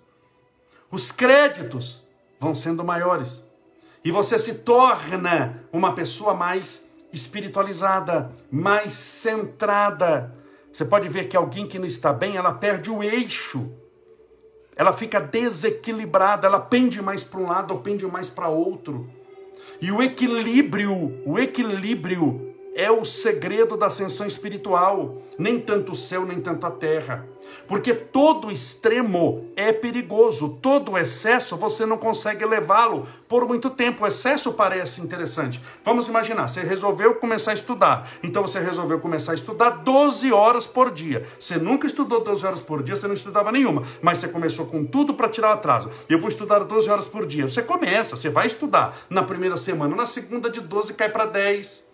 os 0.90 1.12
créditos 1.12 2.02
vão 2.40 2.56
sendo 2.56 2.84
maiores, 2.84 3.44
e 4.04 4.12
você 4.12 4.40
se 4.40 4.56
torna 4.56 5.64
uma 5.72 5.94
pessoa 5.94 6.34
mais 6.34 6.88
espiritualizada, 7.14 8.32
mais 8.50 8.94
centrada. 8.94 10.36
Você 10.74 10.84
pode 10.84 11.08
ver 11.08 11.26
que 11.26 11.38
alguém 11.38 11.68
que 11.68 11.78
não 11.78 11.86
está 11.86 12.12
bem, 12.12 12.36
ela 12.36 12.54
perde 12.54 12.90
o 12.90 13.04
eixo. 13.04 13.72
Ela 14.76 14.94
fica 14.94 15.20
desequilibrada, 15.20 16.48
ela 16.48 16.60
pende 16.60 17.00
mais 17.00 17.24
para 17.24 17.40
um 17.40 17.48
lado 17.48 17.76
ou 17.76 17.82
pende 17.82 18.08
mais 18.08 18.28
para 18.28 18.48
outro. 18.48 19.08
E 19.82 19.92
o 19.92 20.02
equilíbrio, 20.02 21.14
o 21.26 21.40
equilíbrio 21.40 22.51
é 22.76 22.90
o 22.92 23.04
segredo 23.06 23.76
da 23.76 23.88
ascensão 23.88 24.26
espiritual. 24.26 25.22
Nem 25.38 25.60
tanto 25.60 25.92
o 25.92 25.96
céu, 25.96 26.26
nem 26.26 26.40
tanto 26.40 26.66
a 26.66 26.72
terra. 26.72 27.28
Porque 27.68 27.94
todo 27.94 28.52
extremo 28.52 29.52
é 29.56 29.72
perigoso, 29.72 30.58
todo 30.62 30.98
excesso 30.98 31.58
você 31.58 31.86
não 31.86 31.98
consegue 31.98 32.46
levá-lo 32.46 33.08
por 33.28 33.48
muito 33.48 33.70
tempo. 33.70 34.04
O 34.04 34.08
excesso 34.08 34.54
parece 34.54 35.02
interessante. 35.02 35.62
Vamos 35.84 36.08
imaginar, 36.08 36.48
você 36.48 36.62
resolveu 36.62 37.16
começar 37.16 37.52
a 37.52 37.54
estudar. 37.54 38.10
Então 38.24 38.42
você 38.42 38.60
resolveu 38.60 39.00
começar 39.00 39.32
a 39.32 39.36
estudar 39.36 39.70
12 39.70 40.32
horas 40.32 40.66
por 40.66 40.92
dia. 40.92 41.26
Você 41.40 41.58
nunca 41.58 41.88
estudou 41.88 42.24
12 42.24 42.46
horas 42.46 42.62
por 42.62 42.84
dia, 42.84 42.96
você 42.96 43.08
não 43.08 43.16
estudava 43.16 43.52
nenhuma, 43.52 43.84
mas 44.02 44.20
você 44.20 44.28
começou 44.28 44.66
com 44.66 44.86
tudo 44.86 45.14
para 45.14 45.30
tirar 45.30 45.50
o 45.50 45.54
atraso. 45.54 45.90
Eu 46.10 46.20
vou 46.20 46.30
estudar 46.30 46.60
12 46.60 46.90
horas 46.90 47.06
por 47.06 47.26
dia. 47.26 47.48
Você 47.50 47.62
começa, 47.62 48.16
você 48.16 48.30
vai 48.30 48.48
estudar. 48.48 48.98
Na 49.10 49.24
primeira 49.24 49.58
semana, 49.58 49.96
na 49.96 50.06
segunda 50.06 50.50
de 50.50 50.62
12 50.62 50.94
cai 50.94 51.10
para 51.10 51.26
10 51.26 51.91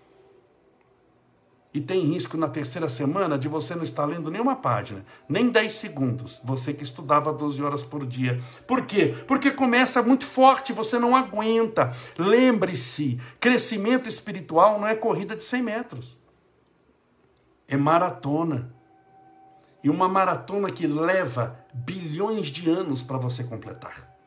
e 1.73 1.81
tem 1.81 2.01
risco 2.01 2.37
na 2.37 2.47
terceira 2.47 2.89
semana 2.89 3.37
de 3.37 3.47
você 3.47 3.75
não 3.75 3.83
estar 3.83 4.05
lendo 4.05 4.31
nenhuma 4.31 4.55
página, 4.55 5.05
nem 5.27 5.49
10 5.49 5.73
segundos. 5.73 6.39
Você 6.43 6.73
que 6.73 6.83
estudava 6.83 7.31
12 7.31 7.61
horas 7.61 7.83
por 7.83 8.05
dia. 8.05 8.41
Por 8.65 8.85
quê? 8.85 9.13
Porque 9.27 9.51
começa 9.51 10.01
muito 10.01 10.25
forte, 10.25 10.73
você 10.73 10.97
não 10.97 11.15
aguenta. 11.15 11.95
Lembre-se, 12.17 13.19
crescimento 13.39 14.09
espiritual 14.09 14.79
não 14.79 14.87
é 14.87 14.95
corrida 14.95 15.35
de 15.35 15.43
100 15.43 15.61
metros. 15.61 16.17
É 17.67 17.75
maratona. 17.77 18.73
E 19.83 19.89
uma 19.89 20.09
maratona 20.09 20.71
que 20.71 20.87
leva 20.87 21.59
bilhões 21.73 22.47
de 22.47 22.69
anos 22.69 23.03
para 23.03 23.17
você 23.17 23.43
completar. 23.43 24.17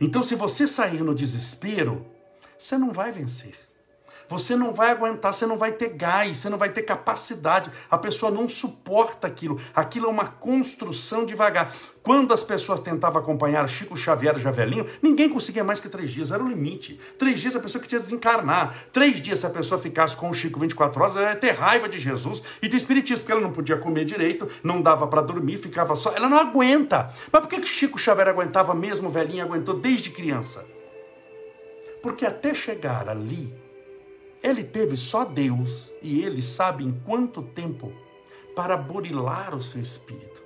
Então, 0.00 0.22
se 0.22 0.34
você 0.34 0.66
sair 0.66 1.02
no 1.02 1.14
desespero, 1.14 2.06
você 2.56 2.78
não 2.78 2.92
vai 2.92 3.10
vencer. 3.10 3.67
Você 4.28 4.54
não 4.54 4.74
vai 4.74 4.90
aguentar, 4.90 5.32
você 5.32 5.46
não 5.46 5.56
vai 5.56 5.72
ter 5.72 5.88
gás, 5.88 6.36
você 6.36 6.50
não 6.50 6.58
vai 6.58 6.68
ter 6.68 6.82
capacidade. 6.82 7.70
A 7.90 7.96
pessoa 7.96 8.30
não 8.30 8.48
suporta 8.48 9.26
aquilo. 9.26 9.58
Aquilo 9.74 10.06
é 10.06 10.10
uma 10.10 10.26
construção 10.26 11.24
devagar. 11.24 11.74
Quando 12.02 12.32
as 12.32 12.42
pessoas 12.42 12.80
tentavam 12.80 13.20
acompanhar 13.20 13.68
Chico 13.68 13.96
Xavier 13.96 14.38
Javelinho, 14.38 14.86
ninguém 15.02 15.28
conseguia 15.28 15.64
mais 15.64 15.80
que 15.80 15.88
três 15.88 16.10
dias, 16.10 16.30
era 16.30 16.42
o 16.42 16.48
limite. 16.48 17.00
Três 17.18 17.40
dias 17.40 17.56
a 17.56 17.60
pessoa 17.60 17.80
que 17.80 17.88
tinha 17.88 18.00
desencarnar. 18.00 18.74
Três 18.92 19.20
dias, 19.20 19.40
se 19.40 19.46
a 19.46 19.50
pessoa 19.50 19.80
ficasse 19.80 20.16
com 20.16 20.28
o 20.30 20.34
Chico 20.34 20.60
24 20.60 21.02
horas, 21.02 21.16
ela 21.16 21.30
ia 21.30 21.36
ter 21.36 21.52
raiva 21.52 21.88
de 21.88 21.98
Jesus 21.98 22.42
e 22.62 22.68
do 22.68 22.76
Espiritismo, 22.76 23.20
porque 23.20 23.32
ela 23.32 23.40
não 23.40 23.52
podia 23.52 23.76
comer 23.76 24.04
direito, 24.04 24.48
não 24.62 24.80
dava 24.80 25.06
para 25.06 25.22
dormir, 25.22 25.56
ficava 25.56 25.96
só. 25.96 26.12
Ela 26.14 26.28
não 26.28 26.38
aguenta. 26.38 27.12
Mas 27.32 27.42
por 27.42 27.48
que, 27.48 27.60
que 27.60 27.68
Chico 27.68 27.98
Xavier 27.98 28.28
aguentava 28.28 28.74
mesmo 28.74 29.10
velhinho, 29.10 29.44
aguentou 29.44 29.74
desde 29.74 30.10
criança? 30.10 30.66
Porque 32.02 32.24
até 32.24 32.54
chegar 32.54 33.08
ali, 33.08 33.52
ele 34.42 34.62
teve 34.62 34.96
só 34.96 35.24
Deus 35.24 35.92
e 36.02 36.22
ele 36.22 36.42
sabe 36.42 36.84
em 36.84 36.92
quanto 37.04 37.42
tempo 37.42 37.92
para 38.54 38.76
burilar 38.76 39.54
o 39.54 39.62
seu 39.62 39.82
espírito. 39.82 40.42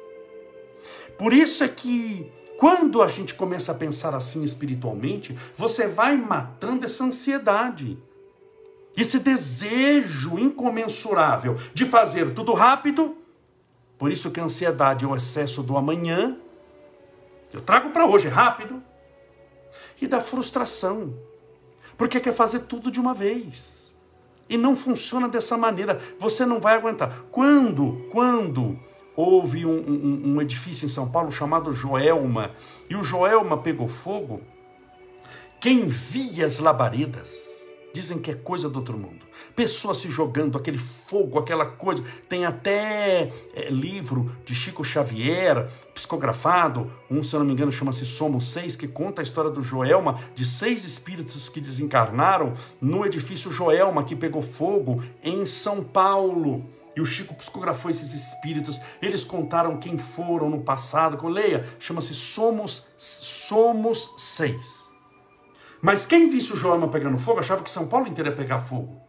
Por 1.18 1.32
isso 1.32 1.62
é 1.62 1.68
que 1.68 2.30
quando 2.58 3.02
a 3.02 3.08
gente 3.08 3.34
começa 3.34 3.72
a 3.72 3.74
pensar 3.74 4.14
assim 4.14 4.44
espiritualmente, 4.44 5.36
você 5.56 5.88
vai 5.88 6.16
matando 6.16 6.86
essa 6.86 7.04
ansiedade. 7.04 7.98
Esse 8.96 9.18
desejo 9.18 10.38
incomensurável 10.38 11.56
de 11.74 11.84
fazer 11.84 12.34
tudo 12.34 12.52
rápido. 12.52 13.16
Por 13.98 14.12
isso 14.12 14.30
que 14.30 14.38
a 14.38 14.44
ansiedade 14.44 15.04
é 15.04 15.08
o 15.08 15.16
excesso 15.16 15.62
do 15.62 15.76
amanhã. 15.76 16.36
Eu 17.52 17.60
trago 17.60 17.90
para 17.90 18.06
hoje 18.06 18.28
rápido. 18.28 18.82
E 20.00 20.06
da 20.06 20.20
frustração. 20.20 21.14
Porque 21.96 22.20
quer 22.20 22.34
fazer 22.34 22.60
tudo 22.60 22.90
de 22.90 23.00
uma 23.00 23.14
vez. 23.14 23.81
E 24.48 24.56
não 24.56 24.76
funciona 24.76 25.28
dessa 25.28 25.56
maneira. 25.56 26.00
Você 26.18 26.44
não 26.44 26.60
vai 26.60 26.76
aguentar. 26.76 27.24
Quando, 27.30 28.06
quando 28.10 28.78
houve 29.14 29.66
um, 29.66 29.70
um, 29.70 30.34
um 30.34 30.42
edifício 30.42 30.86
em 30.86 30.88
São 30.88 31.10
Paulo 31.10 31.30
chamado 31.30 31.72
Joelma, 31.72 32.52
e 32.88 32.96
o 32.96 33.04
Joelma 33.04 33.58
pegou 33.58 33.88
fogo, 33.88 34.40
quem 35.60 35.86
via 35.86 36.46
as 36.46 36.58
labaredas, 36.58 37.51
dizem 37.92 38.18
que 38.18 38.30
é 38.30 38.34
coisa 38.34 38.68
do 38.68 38.78
outro 38.78 38.96
mundo 38.96 39.32
pessoas 39.54 39.98
se 39.98 40.10
jogando, 40.10 40.56
aquele 40.56 40.78
fogo, 40.78 41.38
aquela 41.38 41.66
coisa. 41.66 42.02
Tem 42.28 42.44
até 42.44 43.30
é, 43.54 43.70
livro 43.70 44.34
de 44.44 44.54
Chico 44.54 44.84
Xavier, 44.84 45.68
psicografado, 45.94 46.90
um, 47.10 47.22
se 47.22 47.34
eu 47.34 47.40
não 47.40 47.46
me 47.46 47.52
engano, 47.52 47.72
chama-se 47.72 48.06
Somos 48.06 48.48
Seis, 48.48 48.76
que 48.76 48.88
conta 48.88 49.22
a 49.22 49.24
história 49.24 49.50
do 49.50 49.62
Joelma, 49.62 50.18
de 50.34 50.46
seis 50.46 50.84
espíritos 50.84 51.48
que 51.48 51.60
desencarnaram 51.60 52.54
no 52.80 53.04
edifício 53.04 53.52
Joelma, 53.52 54.04
que 54.04 54.16
pegou 54.16 54.42
fogo 54.42 55.02
em 55.22 55.44
São 55.44 55.82
Paulo. 55.82 56.64
E 56.94 57.00
o 57.00 57.06
Chico 57.06 57.34
psicografou 57.34 57.90
esses 57.90 58.12
espíritos, 58.12 58.78
eles 59.00 59.24
contaram 59.24 59.78
quem 59.78 59.96
foram 59.96 60.50
no 60.50 60.60
passado. 60.60 61.26
Leia, 61.26 61.66
chama-se 61.78 62.14
Somos, 62.14 62.86
Somos 62.98 64.10
Seis. 64.18 64.81
Mas 65.84 66.06
quem 66.06 66.30
visse 66.30 66.52
o 66.52 66.56
Joelma 66.56 66.86
pegando 66.86 67.18
fogo 67.18 67.40
achava 67.40 67.64
que 67.64 67.70
São 67.70 67.88
Paulo 67.88 68.06
inteiro 68.06 68.30
ia 68.30 68.36
pegar 68.36 68.60
fogo. 68.60 69.00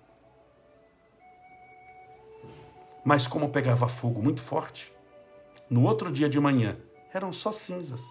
Mas 3.06 3.28
como 3.28 3.50
pegava 3.50 3.88
fogo 3.88 4.24
muito 4.24 4.42
forte, 4.42 4.92
no 5.70 5.84
outro 5.84 6.12
dia 6.12 6.28
de 6.28 6.40
manhã 6.40 6.76
eram 7.14 7.32
só 7.32 7.52
cinzas. 7.52 8.02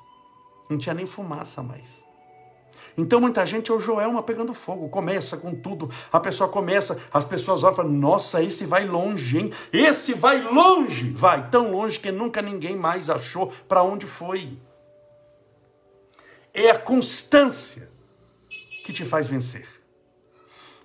Não 0.71 0.79
tinha 0.79 0.95
nem 0.95 1.07
fumaça 1.07 1.61
mais. 1.61 2.05
Então 2.97 3.21
muita 3.21 3.45
gente 3.45 3.69
é 3.69 3.75
o 3.75 3.81
Joelma 3.81 4.23
pegando 4.23 4.55
fogo, 4.55 4.89
começa 4.89 5.37
com 5.37 5.55
tudo, 5.57 5.91
a 6.13 6.21
pessoa 6.21 6.49
começa, 6.49 7.01
as 7.13 7.25
pessoas 7.25 7.65
olham 7.65 7.73
e 7.73 7.77
falam, 7.77 7.93
nossa, 7.93 8.43
esse 8.43 8.65
vai 8.65 8.87
longe, 8.87 9.39
hein? 9.39 9.53
Esse 9.73 10.15
vai 10.15 10.41
longe, 10.41 11.11
vai 11.11 11.49
tão 11.51 11.73
longe 11.73 11.99
que 11.99 12.13
nunca 12.13 12.41
ninguém 12.41 12.77
mais 12.77 13.11
achou 13.11 13.49
para 13.67 13.83
onde 13.83 14.07
foi. 14.07 14.57
É 16.55 16.71
a 16.71 16.79
constância 16.79 17.92
que 18.83 18.93
te 18.93 19.05
faz 19.05 19.29
vencer. 19.29 19.67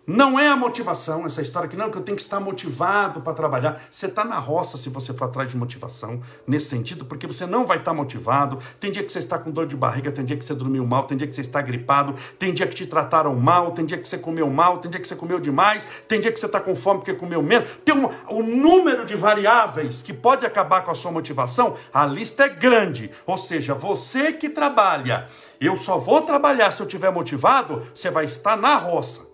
Não 0.10 0.40
é 0.40 0.48
a 0.48 0.56
motivação, 0.56 1.26
essa 1.26 1.42
história 1.42 1.68
que 1.68 1.76
não, 1.76 1.92
que 1.92 1.98
eu 1.98 2.02
tenho 2.02 2.16
que 2.16 2.22
estar 2.22 2.40
motivado 2.40 3.20
para 3.20 3.34
trabalhar. 3.34 3.82
Você 3.92 4.06
está 4.06 4.24
na 4.24 4.40
roça 4.40 4.78
se 4.78 4.88
você 4.88 5.14
for 5.14 5.26
atrás 5.26 5.52
de 5.52 5.58
motivação, 5.58 6.22
nesse 6.48 6.68
sentido, 6.68 7.04
porque 7.04 7.28
você 7.28 7.46
não 7.46 7.66
vai 7.66 7.80
estar 7.80 7.94
motivado. 7.94 8.58
Tem 8.80 8.90
dia 8.90 9.04
que 9.04 9.12
você 9.12 9.20
está 9.20 9.38
com 9.38 9.52
dor 9.52 9.68
de 9.68 9.76
barriga, 9.76 10.10
tem 10.10 10.24
dia 10.24 10.38
que 10.38 10.46
você 10.46 10.54
dormiu 10.54 10.88
mal, 10.88 11.04
tem 11.04 11.18
dia 11.18 11.28
que 11.28 11.36
você 11.36 11.42
está 11.42 11.62
gripado, 11.62 12.16
tem 12.40 12.54
dia 12.54 12.66
que 12.66 12.74
te 12.74 12.86
trataram 12.86 13.36
mal, 13.36 13.72
tem 13.72 13.86
dia 13.86 13.98
que 13.98 14.08
você 14.08 14.18
comeu 14.18 14.50
mal, 14.50 14.78
tem 14.78 14.90
dia 14.90 15.02
que 15.02 15.08
você 15.10 15.16
comeu 15.16 15.42
demais, 15.42 15.86
tem 16.08 16.22
dia 16.22 16.32
que 16.32 16.40
você 16.40 16.46
está 16.46 16.62
com 16.62 16.74
fome 16.74 17.02
porque 17.02 17.14
comeu 17.14 17.44
menos. 17.44 17.68
Tem 17.84 17.94
um, 17.94 18.10
o 18.30 18.42
número 18.42 19.06
de 19.06 19.14
variáveis 19.14 20.02
que 20.02 20.14
pode 20.14 20.46
acabar 20.46 20.86
com 20.86 20.92
a 20.92 20.96
sua 20.96 21.12
motivação, 21.12 21.76
a 21.94 22.06
lista 22.06 22.46
é 22.46 22.50
grande. 22.50 23.12
Ou 23.26 23.38
seja, 23.38 23.74
você 23.74 24.32
que 24.32 24.48
trabalha, 24.48 25.28
eu 25.60 25.76
só 25.76 25.98
vou 25.98 26.22
trabalhar 26.22 26.72
se 26.72 26.82
eu 26.82 26.86
estiver 26.86 27.12
motivado, 27.12 27.86
você 27.94 28.10
vai 28.10 28.24
estar 28.24 28.56
na 28.56 28.78
roça. 28.78 29.27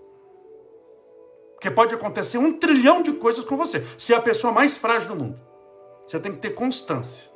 Porque 1.64 1.74
pode 1.74 1.96
acontecer 1.96 2.38
um 2.38 2.52
trilhão 2.52 3.02
de 3.02 3.14
coisas 3.14 3.46
com 3.46 3.56
você. 3.56 3.80
Você 3.98 4.14
é 4.14 4.18
a 4.18 4.22
pessoa 4.22 4.52
mais 4.52 4.76
frágil 4.76 5.08
do 5.08 5.16
mundo. 5.16 5.40
Você 6.06 6.20
tem 6.20 6.34
que 6.34 6.40
ter 6.40 6.50
constância. 6.50 7.32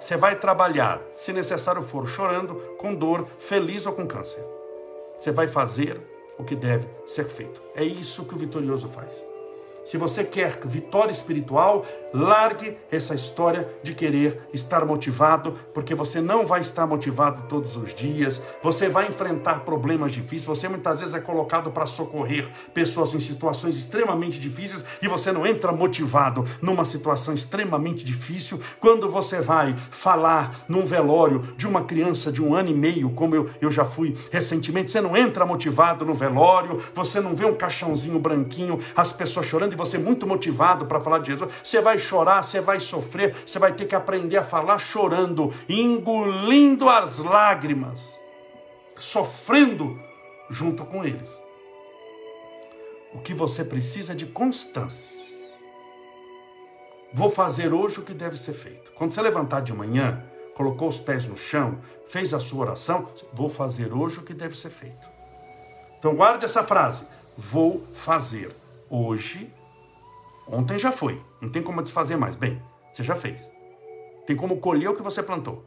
Você 0.00 0.16
vai 0.16 0.34
trabalhar, 0.34 1.00
se 1.16 1.32
necessário 1.32 1.84
for, 1.84 2.08
chorando, 2.08 2.56
com 2.78 2.92
dor, 2.92 3.28
feliz 3.38 3.86
ou 3.86 3.92
com 3.92 4.08
câncer. 4.08 4.44
Você 5.16 5.30
vai 5.30 5.46
fazer 5.46 6.00
o 6.36 6.42
que 6.42 6.56
deve 6.56 6.88
ser 7.06 7.26
feito. 7.26 7.62
É 7.76 7.84
isso 7.84 8.24
que 8.24 8.34
o 8.34 8.38
vitorioso 8.38 8.88
faz. 8.88 9.14
Se 9.84 9.96
você 9.96 10.24
quer 10.24 10.58
vitória 10.64 11.12
espiritual, 11.12 11.86
largue 12.16 12.78
essa 12.90 13.14
história 13.14 13.68
de 13.82 13.94
querer 13.94 14.48
estar 14.52 14.84
motivado, 14.86 15.52
porque 15.74 15.94
você 15.94 16.20
não 16.20 16.46
vai 16.46 16.62
estar 16.62 16.86
motivado 16.86 17.42
todos 17.48 17.76
os 17.76 17.94
dias. 17.94 18.40
Você 18.62 18.88
vai 18.88 19.06
enfrentar 19.08 19.60
problemas 19.60 20.12
difíceis. 20.12 20.44
Você 20.44 20.68
muitas 20.68 21.00
vezes 21.00 21.14
é 21.14 21.20
colocado 21.20 21.70
para 21.70 21.86
socorrer 21.86 22.48
pessoas 22.72 23.14
em 23.14 23.20
situações 23.20 23.76
extremamente 23.76 24.40
difíceis 24.40 24.84
e 25.02 25.08
você 25.08 25.30
não 25.30 25.46
entra 25.46 25.72
motivado 25.72 26.44
numa 26.62 26.84
situação 26.84 27.34
extremamente 27.34 28.04
difícil. 28.04 28.60
Quando 28.80 29.10
você 29.10 29.40
vai 29.40 29.76
falar 29.90 30.64
num 30.68 30.86
velório 30.86 31.40
de 31.56 31.66
uma 31.66 31.84
criança 31.84 32.32
de 32.32 32.42
um 32.42 32.54
ano 32.54 32.70
e 32.70 32.74
meio, 32.74 33.10
como 33.10 33.34
eu, 33.34 33.50
eu 33.60 33.70
já 33.70 33.84
fui 33.84 34.16
recentemente, 34.30 34.90
você 34.90 35.00
não 35.00 35.16
entra 35.16 35.44
motivado 35.44 36.04
no 36.06 36.14
velório, 36.14 36.80
você 36.94 37.20
não 37.20 37.36
vê 37.36 37.44
um 37.44 37.54
caixãozinho 37.54 38.18
branquinho, 38.18 38.78
as 38.94 39.12
pessoas 39.12 39.46
chorando 39.46 39.74
e 39.74 39.76
você 39.76 39.98
muito 39.98 40.26
motivado 40.26 40.86
para 40.86 41.00
falar 41.00 41.18
de 41.18 41.32
Jesus, 41.32 41.50
você 41.62 41.80
vai 41.80 41.98
chorar, 42.06 42.42
você 42.42 42.60
vai 42.60 42.80
sofrer, 42.80 43.34
você 43.44 43.58
vai 43.58 43.72
ter 43.72 43.86
que 43.86 43.94
aprender 43.94 44.36
a 44.36 44.44
falar 44.44 44.78
chorando, 44.78 45.52
engolindo 45.68 46.88
as 46.88 47.18
lágrimas, 47.18 48.00
sofrendo 48.96 49.98
junto 50.50 50.84
com 50.84 51.04
eles. 51.04 51.30
O 53.12 53.18
que 53.18 53.34
você 53.34 53.64
precisa 53.64 54.12
é 54.12 54.16
de 54.16 54.26
constância. 54.26 55.16
Vou 57.12 57.30
fazer 57.30 57.72
hoje 57.72 58.00
o 58.00 58.02
que 58.02 58.12
deve 58.12 58.36
ser 58.36 58.52
feito. 58.52 58.92
Quando 58.92 59.12
você 59.12 59.22
levantar 59.22 59.60
de 59.60 59.72
manhã, 59.72 60.22
colocou 60.54 60.88
os 60.88 60.98
pés 60.98 61.26
no 61.26 61.36
chão, 61.36 61.78
fez 62.06 62.34
a 62.34 62.40
sua 62.40 62.60
oração, 62.60 63.08
vou 63.32 63.48
fazer 63.48 63.92
hoje 63.92 64.18
o 64.18 64.22
que 64.22 64.34
deve 64.34 64.56
ser 64.56 64.70
feito. 64.70 65.08
Então 65.98 66.14
guarde 66.14 66.44
essa 66.44 66.62
frase. 66.62 67.04
Vou 67.36 67.86
fazer 67.94 68.54
hoje 68.88 69.52
Ontem 70.46 70.78
já 70.78 70.92
foi, 70.92 71.22
não 71.40 71.50
tem 71.50 71.62
como 71.62 71.82
desfazer 71.82 72.16
mais. 72.16 72.36
Bem, 72.36 72.62
você 72.92 73.02
já 73.02 73.16
fez. 73.16 73.48
Tem 74.26 74.36
como 74.36 74.58
colher 74.58 74.88
o 74.88 74.94
que 74.94 75.02
você 75.02 75.22
plantou. 75.22 75.64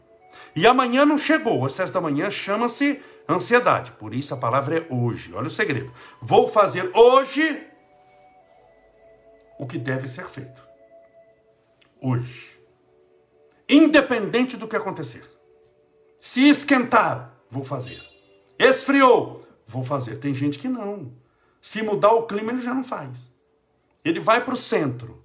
E 0.55 0.65
amanhã 0.65 1.05
não 1.05 1.17
chegou. 1.17 1.59
O 1.59 1.67
excesso 1.67 1.93
da 1.93 2.01
manhã 2.01 2.29
chama-se 2.29 3.01
ansiedade. 3.27 3.91
Por 3.93 4.13
isso 4.13 4.33
a 4.33 4.37
palavra 4.37 4.77
é 4.77 4.87
hoje. 4.89 5.33
Olha 5.33 5.47
o 5.47 5.51
segredo. 5.51 5.91
Vou 6.21 6.47
fazer 6.47 6.91
hoje 6.95 7.67
o 9.57 9.67
que 9.67 9.77
deve 9.77 10.07
ser 10.07 10.27
feito. 10.27 10.61
Hoje. 12.01 12.59
Independente 13.67 14.57
do 14.57 14.67
que 14.67 14.75
acontecer. 14.75 15.23
Se 16.21 16.47
esquentar, 16.47 17.33
vou 17.49 17.63
fazer. 17.63 18.01
Esfriou, 18.57 19.45
vou 19.67 19.83
fazer. 19.83 20.17
Tem 20.17 20.33
gente 20.33 20.57
que 20.57 20.67
não. 20.67 21.13
Se 21.61 21.81
mudar 21.81 22.13
o 22.13 22.23
clima, 22.23 22.51
ele 22.51 22.61
já 22.61 22.73
não 22.73 22.83
faz. 22.83 23.28
Ele 24.03 24.19
vai 24.19 24.43
para 24.43 24.53
o 24.53 24.57
centro, 24.57 25.23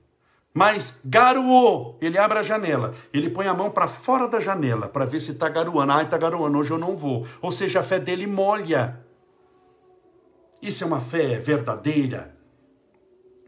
mas 0.57 1.01
garoou, 1.05 1.99
ele 2.01 2.17
abre 2.17 2.39
a 2.39 2.43
janela, 2.43 2.95
ele 3.13 3.29
põe 3.29 3.49
a 3.49 3.55
mão 3.55 3.71
para 3.71 3.89
fora 3.89 4.29
da 4.29 4.39
janela 4.39 4.89
para 4.89 5.05
ver 5.05 5.21
se 5.21 5.33
está 5.33 5.49
garoando. 5.49 5.93
Ah, 5.93 6.03
está 6.05 6.17
garoando, 6.17 6.59
hoje 6.59 6.71
eu 6.71 6.79
não 6.79 6.97
vou. 6.97 7.27
Ou 7.43 7.51
seja, 7.51 7.81
a 7.81 7.83
fé 7.83 7.99
dele 7.99 8.25
molha. 8.27 9.01
Isso 10.63 10.85
é 10.85 10.87
uma 10.87 11.01
fé 11.01 11.41
verdadeira, 11.41 12.35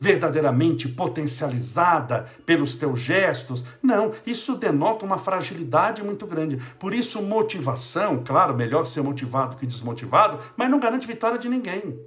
verdadeiramente 0.01 0.89
potencializada 0.89 2.29
pelos 2.45 2.75
teus 2.75 2.99
gestos. 2.99 3.65
Não, 3.81 4.13
isso 4.27 4.57
denota 4.57 5.07
uma 5.07 5.17
fragilidade 5.17 6.03
muito 6.03 6.27
grande. 6.27 6.57
Por 6.79 6.93
isso, 6.93 7.23
motivação, 7.23 8.23
claro, 8.23 8.55
melhor 8.55 8.85
ser 8.85 9.03
motivado 9.03 9.57
que 9.57 9.65
desmotivado, 9.65 10.41
mas 10.57 10.69
não 10.69 10.81
garante 10.81 11.07
vitória 11.07 11.39
de 11.39 11.49
ninguém. 11.49 11.99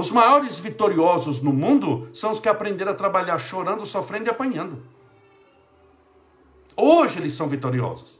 Os 0.00 0.10
maiores 0.10 0.58
vitoriosos 0.58 1.42
no 1.42 1.52
mundo 1.52 2.08
são 2.14 2.30
os 2.30 2.40
que 2.40 2.48
aprenderam 2.48 2.92
a 2.92 2.94
trabalhar 2.94 3.38
chorando, 3.38 3.84
sofrendo 3.84 4.28
e 4.28 4.30
apanhando. 4.30 4.82
Hoje 6.74 7.18
eles 7.18 7.34
são 7.34 7.46
vitoriosos. 7.46 8.18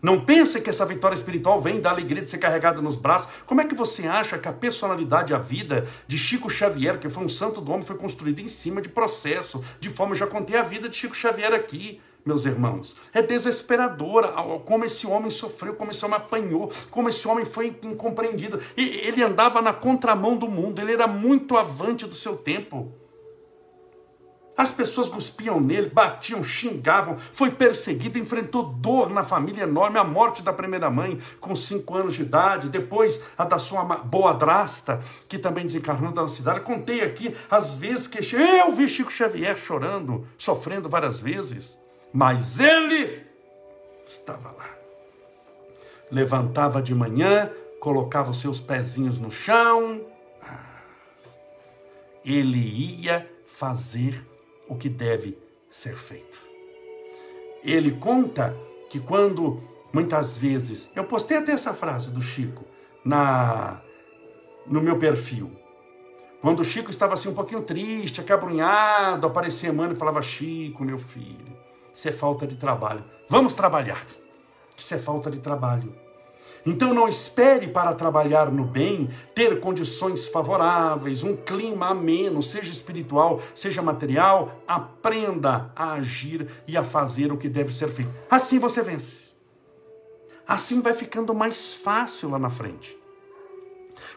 Não 0.00 0.24
pense 0.24 0.58
que 0.58 0.70
essa 0.70 0.86
vitória 0.86 1.14
espiritual 1.14 1.60
vem 1.60 1.82
da 1.82 1.90
alegria 1.90 2.22
de 2.22 2.30
ser 2.30 2.38
carregado 2.38 2.80
nos 2.80 2.96
braços. 2.96 3.28
Como 3.44 3.60
é 3.60 3.66
que 3.66 3.74
você 3.74 4.06
acha 4.06 4.38
que 4.38 4.48
a 4.48 4.54
personalidade, 4.54 5.34
a 5.34 5.38
vida 5.38 5.86
de 6.06 6.16
Chico 6.16 6.48
Xavier, 6.48 6.98
que 6.98 7.10
foi 7.10 7.22
um 7.22 7.28
santo 7.28 7.60
do 7.60 7.70
homem, 7.70 7.84
foi 7.84 7.96
construída 7.96 8.40
em 8.40 8.48
cima 8.48 8.80
de 8.80 8.88
processo, 8.88 9.62
de 9.78 9.90
forma, 9.90 10.14
eu 10.14 10.18
já 10.18 10.26
contei 10.26 10.56
a 10.56 10.62
vida 10.62 10.88
de 10.88 10.96
Chico 10.96 11.14
Xavier 11.14 11.52
aqui 11.52 12.00
meus 12.24 12.44
irmãos. 12.44 12.94
É 13.12 13.22
desesperadora 13.22 14.28
como 14.64 14.84
esse 14.84 15.06
homem 15.06 15.30
sofreu, 15.30 15.74
como 15.74 15.90
esse 15.90 16.04
homem 16.04 16.16
apanhou, 16.16 16.72
como 16.90 17.08
esse 17.08 17.26
homem 17.26 17.44
foi 17.44 17.76
incompreendido. 17.82 18.60
E 18.76 19.06
ele 19.06 19.22
andava 19.22 19.60
na 19.60 19.72
contramão 19.72 20.36
do 20.36 20.48
mundo, 20.48 20.80
ele 20.80 20.92
era 20.92 21.06
muito 21.06 21.56
avante 21.56 22.06
do 22.06 22.14
seu 22.14 22.36
tempo. 22.36 22.92
As 24.54 24.70
pessoas 24.70 25.08
cuspiam 25.08 25.58
nele, 25.58 25.88
batiam, 25.88 26.44
xingavam, 26.44 27.16
foi 27.16 27.50
perseguido, 27.50 28.18
enfrentou 28.18 28.62
dor 28.62 29.08
na 29.08 29.24
família 29.24 29.62
enorme, 29.62 29.98
a 29.98 30.04
morte 30.04 30.42
da 30.42 30.52
primeira 30.52 30.90
mãe 30.90 31.18
com 31.40 31.56
cinco 31.56 31.96
anos 31.96 32.14
de 32.14 32.22
idade, 32.22 32.68
depois 32.68 33.24
a 33.36 33.44
da 33.44 33.58
sua 33.58 33.82
boa-drasta, 33.82 35.00
que 35.26 35.38
também 35.38 35.64
desencarnou 35.64 36.12
da 36.12 36.28
cidade. 36.28 36.60
Contei 36.60 37.00
aqui 37.00 37.34
as 37.50 37.74
vezes 37.74 38.06
que 38.06 38.18
eu 38.36 38.72
vi 38.72 38.88
Chico 38.88 39.10
Xavier 39.10 39.56
chorando, 39.56 40.26
sofrendo 40.36 40.88
várias 40.88 41.18
vezes 41.18 41.81
mas 42.12 42.60
ele 42.60 43.26
estava 44.06 44.52
lá. 44.52 44.68
Levantava 46.10 46.82
de 46.82 46.94
manhã, 46.94 47.50
colocava 47.80 48.30
os 48.30 48.40
seus 48.40 48.60
pezinhos 48.60 49.18
no 49.18 49.30
chão. 49.30 50.04
Ah, 50.42 50.82
ele 52.24 52.58
ia 52.58 53.30
fazer 53.46 54.26
o 54.68 54.76
que 54.76 54.88
deve 54.88 55.38
ser 55.70 55.96
feito. 55.96 56.38
Ele 57.64 57.92
conta 57.92 58.54
que 58.90 59.00
quando 59.00 59.62
muitas 59.92 60.36
vezes, 60.36 60.90
eu 60.94 61.04
postei 61.04 61.36
até 61.38 61.52
essa 61.52 61.72
frase 61.72 62.10
do 62.10 62.20
Chico 62.20 62.64
na 63.04 63.80
no 64.66 64.80
meu 64.80 64.98
perfil. 64.98 65.50
Quando 66.40 66.60
o 66.60 66.64
Chico 66.64 66.90
estava 66.90 67.14
assim 67.14 67.28
um 67.28 67.34
pouquinho 67.34 67.62
triste, 67.62 68.20
acabrunhado, 68.20 69.26
aparecia 69.26 69.72
mano 69.72 69.92
e 69.92 69.96
falava: 69.96 70.22
"Chico, 70.22 70.84
meu 70.84 70.98
filho, 70.98 71.56
isso 71.94 72.08
é 72.08 72.12
falta 72.12 72.46
de 72.46 72.56
trabalho. 72.56 73.04
Vamos 73.28 73.54
trabalhar. 73.54 74.04
Isso 74.76 74.94
é 74.94 74.98
falta 74.98 75.30
de 75.30 75.38
trabalho. 75.38 75.94
Então 76.64 76.94
não 76.94 77.08
espere 77.08 77.66
para 77.66 77.92
trabalhar 77.92 78.50
no 78.50 78.64
bem, 78.64 79.10
ter 79.34 79.58
condições 79.58 80.28
favoráveis, 80.28 81.24
um 81.24 81.36
clima 81.36 81.88
ameno, 81.88 82.42
seja 82.42 82.70
espiritual, 82.70 83.40
seja 83.54 83.82
material. 83.82 84.62
Aprenda 84.66 85.72
a 85.74 85.94
agir 85.94 86.48
e 86.66 86.76
a 86.76 86.84
fazer 86.84 87.32
o 87.32 87.36
que 87.36 87.48
deve 87.48 87.72
ser 87.72 87.88
feito. 87.88 88.12
Assim 88.30 88.58
você 88.58 88.82
vence. 88.82 89.32
Assim 90.46 90.80
vai 90.80 90.94
ficando 90.94 91.34
mais 91.34 91.72
fácil 91.72 92.30
lá 92.30 92.38
na 92.38 92.50
frente. 92.50 92.96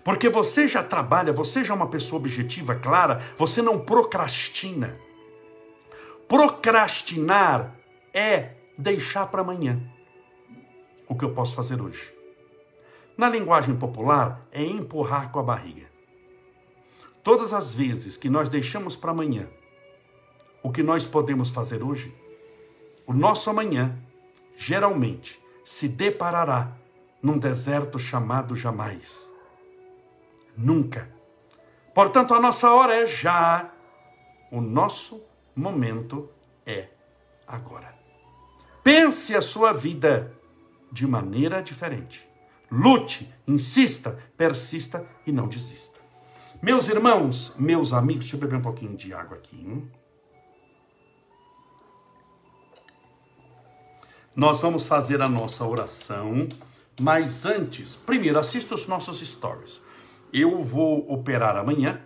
Porque 0.03 0.29
você 0.29 0.67
já 0.67 0.83
trabalha, 0.83 1.33
você 1.33 1.63
já 1.63 1.73
é 1.73 1.77
uma 1.77 1.87
pessoa 1.87 2.19
objetiva, 2.19 2.75
clara, 2.75 3.21
você 3.37 3.61
não 3.61 3.79
procrastina. 3.79 4.99
Procrastinar 6.27 7.75
é 8.13 8.55
deixar 8.77 9.27
para 9.27 9.41
amanhã 9.41 9.81
o 11.07 11.15
que 11.15 11.23
eu 11.23 11.33
posso 11.33 11.55
fazer 11.55 11.81
hoje. 11.81 12.13
Na 13.17 13.29
linguagem 13.29 13.75
popular, 13.75 14.45
é 14.51 14.63
empurrar 14.63 15.31
com 15.31 15.39
a 15.39 15.43
barriga. 15.43 15.89
Todas 17.23 17.53
as 17.53 17.73
vezes 17.73 18.17
que 18.17 18.29
nós 18.29 18.49
deixamos 18.49 18.95
para 18.95 19.11
amanhã 19.11 19.47
o 20.61 20.71
que 20.71 20.83
nós 20.83 21.05
podemos 21.05 21.49
fazer 21.49 21.83
hoje, 21.83 22.13
o 23.05 23.13
nosso 23.13 23.49
amanhã 23.49 23.97
geralmente 24.57 25.39
se 25.63 25.87
deparará 25.87 26.75
num 27.21 27.37
deserto 27.37 27.99
chamado 27.99 28.55
jamais. 28.55 29.25
Nunca. 30.57 31.09
Portanto, 31.93 32.33
a 32.33 32.39
nossa 32.39 32.71
hora 32.71 32.95
é 32.95 33.05
já. 33.05 33.71
O 34.51 34.61
nosso 34.61 35.21
momento 35.55 36.29
é 36.65 36.89
agora. 37.47 37.93
Pense 38.83 39.35
a 39.35 39.41
sua 39.41 39.71
vida 39.71 40.33
de 40.91 41.07
maneira 41.07 41.61
diferente. 41.61 42.27
Lute, 42.71 43.33
insista, 43.47 44.19
persista 44.35 45.07
e 45.25 45.31
não 45.31 45.47
desista. 45.47 45.99
Meus 46.61 46.87
irmãos, 46.87 47.53
meus 47.57 47.93
amigos, 47.93 48.25
deixa 48.25 48.35
eu 48.35 48.39
beber 48.39 48.57
um 48.57 48.61
pouquinho 48.61 48.95
de 48.95 49.13
água 49.13 49.37
aqui. 49.37 49.57
Hein? 49.57 49.91
Nós 54.35 54.59
vamos 54.59 54.85
fazer 54.85 55.21
a 55.21 55.29
nossa 55.29 55.65
oração, 55.65 56.47
mas 56.99 57.45
antes, 57.45 57.95
primeiro, 57.95 58.37
assista 58.37 58.75
os 58.75 58.87
nossos 58.87 59.19
stories. 59.19 59.79
Eu 60.33 60.61
vou 60.61 61.09
operar 61.09 61.55
amanhã, 61.55 62.01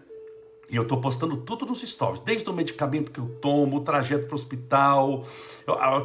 e 0.70 0.76
eu 0.76 0.84
estou 0.84 1.02
postando 1.02 1.36
tudo 1.38 1.66
nos 1.66 1.82
stories, 1.82 2.22
desde 2.22 2.48
o 2.48 2.54
medicamento 2.54 3.12
que 3.12 3.20
eu 3.20 3.28
tomo, 3.42 3.78
o 3.78 3.82
trajeto 3.82 4.28
para 4.28 4.34
o 4.34 4.36
hospital, 4.36 5.26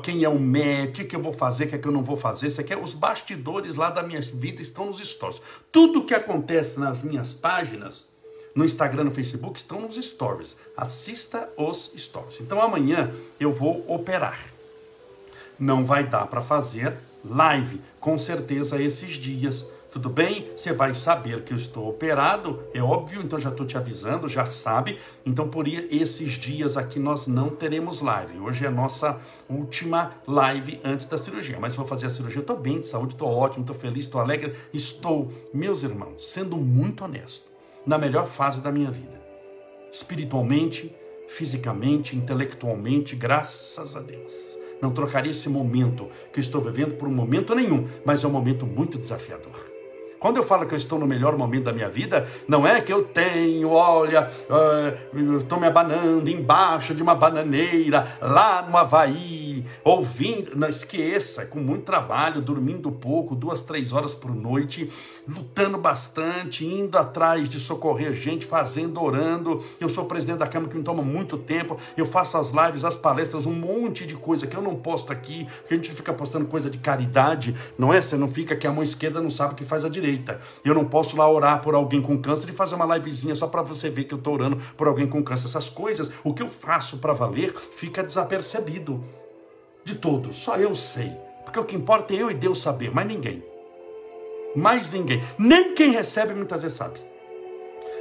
quem 0.03 0.24
é 0.24 0.29
o 0.29 0.38
médico, 0.38 1.03
o 1.03 1.09
que, 1.09 1.16
eu 1.16 1.22
vou 1.22 1.33
fazer, 1.33 1.64
o 1.64 1.68
que, 1.68 1.74
é 1.74 1.79
que 1.79 1.87
eu 1.87 1.92
não 1.92 2.03
vou 2.03 2.16
fazer. 2.16 2.46
Isso 2.46 2.61
aqui 2.61 2.72
é 2.72 2.79
os 2.79 2.94
bastidores 2.94 3.74
lá 3.74 3.90
da 3.90 4.03
minha 4.03 4.20
vida 4.22 4.62
estão 4.62 4.87
nos 4.87 4.98
stories. 4.98 5.40
Tudo 5.70 6.05
que 6.05 6.14
acontece 6.14 6.81
nas 6.81 7.03
minhas 7.03 7.35
páginas, 7.35 8.07
no 8.55 8.64
Instagram, 8.64 9.05
no 9.05 9.11
Facebook, 9.11 9.59
estão 9.59 9.83
nos 9.83 9.96
stories. 9.96 10.57
Assista 10.74 11.50
os 11.59 11.92
stories. 11.96 12.40
Então 12.40 12.62
amanhã 12.62 13.12
eu 13.38 13.53
vou 13.53 13.85
operar. 13.87 14.40
Não 15.59 15.85
vai 15.85 16.05
dar 16.05 16.27
para 16.27 16.40
fazer 16.40 16.96
live, 17.24 17.81
com 18.00 18.18
certeza 18.18 18.81
esses 18.81 19.16
dias 19.16 19.66
tudo 19.94 20.11
bem? 20.11 20.50
Você 20.57 20.72
vai 20.72 20.92
saber 20.92 21.44
que 21.44 21.52
eu 21.52 21.57
estou 21.57 21.88
operado, 21.88 22.64
é 22.74 22.83
óbvio, 22.83 23.22
então 23.22 23.38
já 23.38 23.50
estou 23.50 23.64
te 23.64 23.76
avisando, 23.76 24.28
já 24.28 24.44
sabe. 24.44 24.98
Então, 25.24 25.48
por 25.48 25.68
esses 25.68 26.33
dias 26.33 26.76
aqui 26.76 26.98
nós 26.98 27.28
não 27.28 27.50
teremos 27.50 28.00
live. 28.00 28.40
Hoje 28.40 28.64
é 28.64 28.68
a 28.68 28.72
nossa 28.72 29.20
última 29.48 30.11
live 30.26 30.80
antes 30.83 31.07
da 31.07 31.16
cirurgia. 31.16 31.61
Mas 31.61 31.76
vou 31.76 31.87
fazer 31.87 32.07
a 32.07 32.11
cirurgia, 32.11 32.40
estou 32.40 32.59
bem 32.59 32.80
de 32.80 32.88
saúde, 32.88 33.14
estou 33.14 33.28
ótimo, 33.28 33.61
estou 33.62 33.76
feliz, 33.76 34.07
estou 34.07 34.20
alegre. 34.20 34.57
Estou, 34.72 35.33
meus 35.54 35.85
irmãos, 35.85 36.28
sendo 36.28 36.57
muito 36.57 37.04
honesto, 37.04 37.48
na 37.87 37.96
melhor 37.96 38.26
fase 38.26 38.61
da 38.61 38.72
minha 38.72 38.90
vida. 38.90 39.22
Espiritualmente, 39.92 40.92
fisicamente, 41.28 42.16
intelectualmente, 42.16 43.14
graças 43.14 43.94
a 43.94 44.00
Deus. 44.00 44.33
Não 44.83 44.90
trocaria 44.90 45.30
esse 45.30 45.48
momento 45.48 46.09
que 46.33 46.40
eu 46.40 46.42
estou 46.42 46.61
vivendo 46.61 46.96
por 46.96 47.07
um 47.07 47.14
momento 47.14 47.54
nenhum, 47.54 47.87
mas 48.04 48.24
é 48.24 48.26
um 48.26 48.33
momento 48.33 48.66
muito 48.66 48.98
desafiador. 48.98 49.73
Quando 50.24 50.38
eu 50.38 50.42
falo 50.42 50.64
que 50.64 50.72
eu 50.72 50.78
estou 50.78 50.98
no 50.98 51.06
melhor 51.06 51.37
momento 51.37 51.64
da 51.64 51.72
minha 51.74 51.90
vida, 51.90 52.26
não 52.48 52.66
é 52.66 52.80
que 52.80 52.90
eu 52.90 53.04
tenho, 53.04 53.68
olha, 53.68 54.26
uh, 54.48 55.37
estou 55.37 55.60
me 55.60 55.66
abanando 55.66 56.30
embaixo 56.30 56.94
de 56.94 57.02
uma 57.02 57.14
bananeira, 57.14 58.16
lá 58.22 58.62
no 58.62 58.74
Havaí, 58.74 59.62
ouvindo. 59.84 60.56
Não 60.56 60.66
esqueça, 60.66 61.42
é 61.42 61.44
com 61.44 61.58
muito 61.58 61.84
trabalho, 61.84 62.40
dormindo 62.40 62.90
pouco, 62.90 63.37
duas, 63.37 63.60
três 63.60 63.92
horas 63.92 64.14
por 64.14 64.34
noite, 64.34 64.90
lutando 65.28 65.76
bastante, 65.76 66.64
indo 66.64 66.96
atrás 66.96 67.46
de 67.46 67.60
socorrer 67.60 68.14
gente, 68.14 68.46
fazendo, 68.46 69.02
orando. 69.02 69.62
Eu 69.78 69.90
sou 69.90 70.06
presidente 70.06 70.38
da 70.38 70.46
Câmara 70.46 70.72
que 70.72 70.78
me 70.78 70.84
toma 70.84 71.02
muito 71.02 71.37
tempo. 71.37 71.76
Eu 71.98 72.06
faço 72.06 72.38
as 72.38 72.50
lives, 72.50 72.82
as 72.82 72.96
palestras, 72.96 73.44
um 73.44 73.52
monte 73.52 74.06
de 74.06 74.14
coisa 74.14 74.46
que 74.46 74.56
eu 74.56 74.62
não 74.62 74.74
posto 74.74 75.12
aqui, 75.12 75.46
que 75.68 75.74
a 75.74 75.76
gente 75.76 75.92
fica 75.92 76.14
postando 76.14 76.46
coisa 76.46 76.70
de 76.70 76.78
caridade, 76.78 77.54
não 77.76 77.92
é? 77.92 78.00
Você 78.00 78.16
não 78.16 78.28
fica 78.28 78.56
que 78.56 78.66
a 78.66 78.72
mão 78.72 78.82
esquerda 78.82 79.20
não 79.20 79.30
sabe 79.30 79.52
o 79.52 79.56
que 79.56 79.66
faz 79.66 79.84
a 79.84 79.88
direita 79.90 80.13
direita. 80.14 80.40
Eu 80.64 80.74
não 80.74 80.85
posso 80.85 81.16
lá 81.16 81.29
orar 81.31 81.61
por 81.62 81.74
alguém 81.74 82.00
com 82.00 82.18
câncer 82.18 82.48
e 82.48 82.53
fazer 82.53 82.74
uma 82.74 82.96
livezinha 82.96 83.35
só 83.35 83.46
para 83.46 83.62
você 83.62 83.90
ver 83.90 84.05
que 84.05 84.14
eu 84.14 84.18
estou 84.18 84.35
orando 84.35 84.57
por 84.77 84.87
alguém 84.87 85.07
com 85.07 85.22
câncer. 85.22 85.46
Essas 85.46 85.68
coisas, 85.68 86.11
o 86.22 86.33
que 86.33 86.42
eu 86.42 86.48
faço 86.48 86.98
para 86.98 87.12
valer, 87.12 87.55
fica 87.77 88.03
desapercebido 88.03 89.03
de 89.85 89.94
todos. 89.94 90.37
Só 90.37 90.57
eu 90.57 90.74
sei. 90.74 91.12
Porque 91.44 91.59
o 91.59 91.64
que 91.64 91.77
importa 91.77 92.14
é 92.14 92.22
eu 92.22 92.31
e 92.31 92.35
Deus 92.35 92.61
saber, 92.61 92.90
mas 92.94 93.07
ninguém. 93.07 93.42
Mais 94.57 94.90
ninguém. 94.90 95.22
Nem 95.37 95.74
quem 95.74 95.90
recebe 95.90 96.33
muitas 96.33 96.62
vezes 96.62 96.77
sabe. 96.77 96.98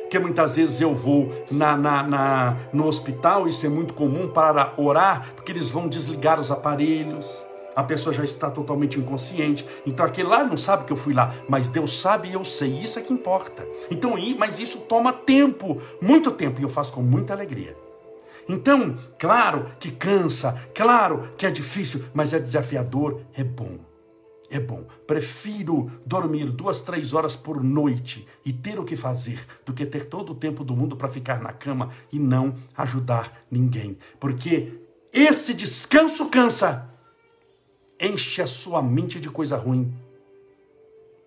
Porque 0.02 0.20
muitas 0.20 0.56
vezes 0.56 0.80
eu 0.80 0.94
vou 0.94 1.34
na, 1.50 1.76
na, 1.76 2.04
na, 2.04 2.58
no 2.72 2.86
hospital, 2.86 3.48
isso 3.48 3.66
é 3.66 3.70
muito 3.70 3.96
comum 3.96 4.28
para 4.28 4.74
orar, 4.78 5.32
porque 5.36 5.52
eles 5.52 5.72
vão 5.72 5.88
desligar 5.88 6.40
os 6.40 6.52
aparelhos 6.52 7.26
a 7.76 7.84
pessoa 7.84 8.14
já 8.14 8.24
está 8.24 8.50
totalmente 8.50 9.00
inconsciente. 9.00 9.66
Então 9.86 10.06
aquele 10.06 10.28
lá 10.28 10.44
não 10.44 10.58
sabe 10.58 10.86
que 10.86 10.94
eu 10.94 10.98
fui 10.98 11.14
lá, 11.14 11.34
mas 11.48 11.68
Deus 11.68 12.00
sabe 12.00 12.30
e 12.30 12.34
eu 12.34 12.46
sei. 12.46 12.78
Isso 12.80 13.00
é 13.00 13.02
que 13.02 13.14
importa. 13.14 13.68
Então, 13.90 14.16
mas 14.38 14.60
isso 14.60 14.80
toma 14.80 15.14
tempo, 15.14 15.82
muito 16.02 16.32
tempo, 16.32 16.60
e 16.60 16.64
eu 16.64 16.70
faço 16.70 16.92
com 16.92 17.02
muita 17.02 17.34
alegria. 17.34 17.76
Então, 18.48 18.98
claro 19.18 19.72
que 19.80 19.92
cansa, 19.92 20.60
claro 20.74 21.30
que 21.38 21.46
é 21.46 21.52
difícil, 21.52 22.04
mas 22.14 22.34
é 22.34 22.40
desafiador, 22.40 23.22
é 23.34 23.44
bom. 23.44 23.80
É 24.50 24.60
bom. 24.60 24.86
Prefiro 25.08 25.92
dormir 26.06 26.52
duas, 26.52 26.82
três 26.82 27.12
horas 27.12 27.36
por 27.36 27.64
noite 27.64 28.28
e 28.46 28.54
ter 28.54 28.78
o 28.78 28.86
que 28.86 28.96
fazer 28.96 29.44
do 29.66 29.74
que 29.74 29.84
ter 29.84 30.06
todo 30.06 30.32
o 30.32 30.36
tempo 30.36 30.64
do 30.64 30.76
mundo 30.76 30.96
para 30.96 31.10
ficar 31.10 31.42
na 31.42 31.52
cama 31.52 31.90
e 32.12 32.20
não 32.20 32.54
ajudar 32.78 33.46
ninguém. 33.50 33.98
Porque 34.20 34.80
esse 35.12 35.56
descanso 35.56 36.28
cansa 36.28 36.93
enche 38.00 38.42
a 38.42 38.48
sua 38.48 38.82
mente 38.82 39.20
de 39.20 39.30
coisa 39.30 39.56
ruim 39.56 39.94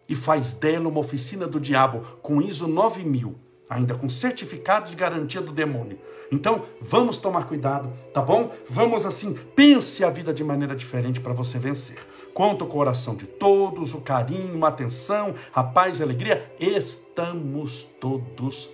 e 0.09 0.15
faz 0.15 0.53
dela 0.53 0.89
uma 0.89 1.01
oficina 1.01 1.47
do 1.47 1.59
diabo 1.59 2.01
com 2.23 2.41
ISO 2.41 2.69
9000, 2.69 3.35
ainda 3.69 3.95
com 3.95 4.09
certificado 4.09 4.89
de 4.89 4.97
garantia 4.97 5.41
do 5.41 5.53
demônio. 5.53 5.99
Então, 6.31 6.65
vamos 6.81 7.19
tomar 7.19 7.47
cuidado, 7.47 7.93
tá 8.13 8.21
bom? 8.21 8.53
Vamos 8.69 9.07
assim, 9.07 9.35
pense 9.55 10.05
a 10.05 10.11
vida 10.11 10.33
de 10.33 10.43
maneira 10.43 10.75
diferente 10.75 11.21
para 11.21 11.33
você 11.33 11.59
vencer. 11.59 11.99
Conto 12.35 12.67
com 12.67 12.73
o 12.73 12.77
coração 12.77 13.15
de 13.15 13.27
todos, 13.27 13.95
o 13.95 14.01
carinho, 14.01 14.65
a 14.65 14.69
atenção, 14.69 15.35
a 15.55 15.63
paz 15.63 15.99
e 15.99 16.03
a 16.03 16.05
alegria. 16.05 16.53
Estamos 16.61 17.87
todos 18.01 18.69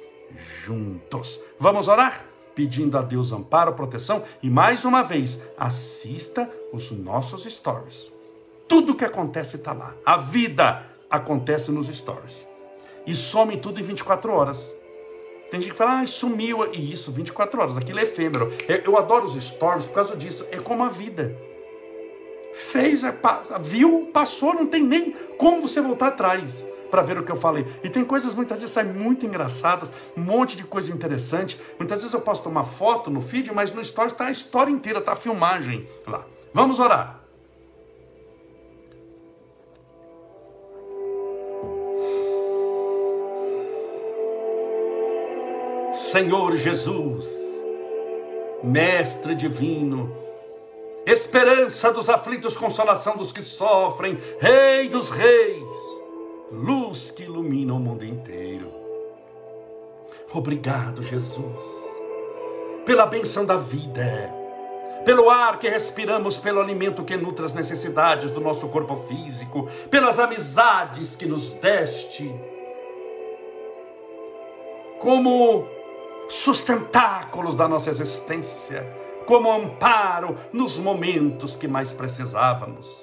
juntos. 0.64 1.38
Vamos 1.60 1.88
orar? 1.88 2.31
Pedindo 2.54 2.96
a 2.98 3.02
Deus 3.02 3.32
amparo, 3.32 3.74
proteção 3.74 4.22
e 4.42 4.50
mais 4.50 4.84
uma 4.84 5.02
vez, 5.02 5.40
assista 5.56 6.48
os 6.72 6.90
nossos 6.90 7.44
stories. 7.44 8.10
Tudo 8.68 8.94
que 8.94 9.04
acontece 9.04 9.56
está 9.56 9.72
lá. 9.72 9.94
A 10.04 10.16
vida 10.16 10.86
acontece 11.10 11.70
nos 11.70 11.88
stories. 11.88 12.46
E 13.06 13.14
some 13.14 13.56
tudo 13.56 13.80
em 13.80 13.82
24 13.82 14.32
horas. 14.32 14.74
Tem 15.50 15.60
gente 15.60 15.72
que 15.72 15.76
fala, 15.76 16.00
ah, 16.00 16.06
sumiu. 16.06 16.72
E 16.72 16.92
isso, 16.92 17.12
24 17.12 17.60
horas, 17.60 17.76
aquilo 17.76 17.98
é 17.98 18.04
efêmero. 18.04 18.50
Eu 18.84 18.96
adoro 18.96 19.26
os 19.26 19.34
stories 19.34 19.84
por 19.84 19.94
causa 19.94 20.16
disso. 20.16 20.46
É 20.50 20.56
como 20.58 20.84
a 20.84 20.88
vida. 20.88 21.36
Fez, 22.54 23.04
é, 23.04 23.14
viu, 23.60 24.10
passou, 24.12 24.54
não 24.54 24.66
tem 24.66 24.82
nem 24.82 25.12
como 25.38 25.62
você 25.62 25.80
voltar 25.80 26.08
atrás 26.08 26.64
para 26.92 27.00
ver 27.00 27.16
o 27.16 27.22
que 27.22 27.32
eu 27.32 27.36
falei. 27.36 27.66
E 27.82 27.88
tem 27.88 28.04
coisas 28.04 28.34
muitas 28.34 28.60
vezes 28.60 28.74
saem 28.74 28.92
muito 28.92 29.24
engraçadas, 29.24 29.90
um 30.14 30.20
monte 30.20 30.58
de 30.58 30.62
coisa 30.62 30.92
interessante. 30.92 31.58
Muitas 31.78 32.00
vezes 32.00 32.12
eu 32.12 32.20
posso 32.20 32.42
tomar 32.42 32.64
foto 32.64 33.10
no 33.10 33.22
feed, 33.22 33.50
mas 33.50 33.72
no 33.72 33.80
story 33.80 34.08
está 34.08 34.26
a 34.26 34.30
história 34.30 34.70
inteira, 34.70 34.98
está 34.98 35.12
a 35.12 35.16
filmagem 35.16 35.88
lá. 36.06 36.26
Vamos 36.52 36.78
orar. 36.78 37.20
Senhor 45.94 46.56
Jesus, 46.58 47.24
Mestre 48.62 49.34
Divino, 49.34 50.14
esperança 51.06 51.90
dos 51.90 52.10
aflitos, 52.10 52.54
consolação 52.54 53.16
dos 53.16 53.32
que 53.32 53.42
sofrem, 53.42 54.18
Rei 54.38 54.90
dos 54.90 55.08
Reis, 55.08 55.61
luz 56.52 57.10
que 57.10 57.22
ilumina 57.22 57.72
o 57.72 57.78
mundo 57.78 58.04
inteiro. 58.04 58.70
Obrigado, 60.32 61.02
Jesus, 61.02 61.62
pela 62.84 63.06
benção 63.06 63.44
da 63.44 63.56
vida, 63.56 64.32
pelo 65.04 65.30
ar 65.30 65.58
que 65.58 65.68
respiramos, 65.68 66.36
pelo 66.36 66.60
alimento 66.60 67.04
que 67.04 67.16
nutre 67.16 67.44
as 67.44 67.54
necessidades 67.54 68.30
do 68.30 68.40
nosso 68.40 68.68
corpo 68.68 68.96
físico, 69.08 69.66
pelas 69.90 70.18
amizades 70.18 71.16
que 71.16 71.26
nos 71.26 71.52
deste, 71.52 72.32
como 74.98 75.66
sustentáculos 76.28 77.56
da 77.56 77.66
nossa 77.66 77.90
existência, 77.90 78.86
como 79.26 79.50
amparo 79.50 80.36
nos 80.52 80.76
momentos 80.76 81.56
que 81.56 81.66
mais 81.66 81.92
precisávamos 81.92 83.01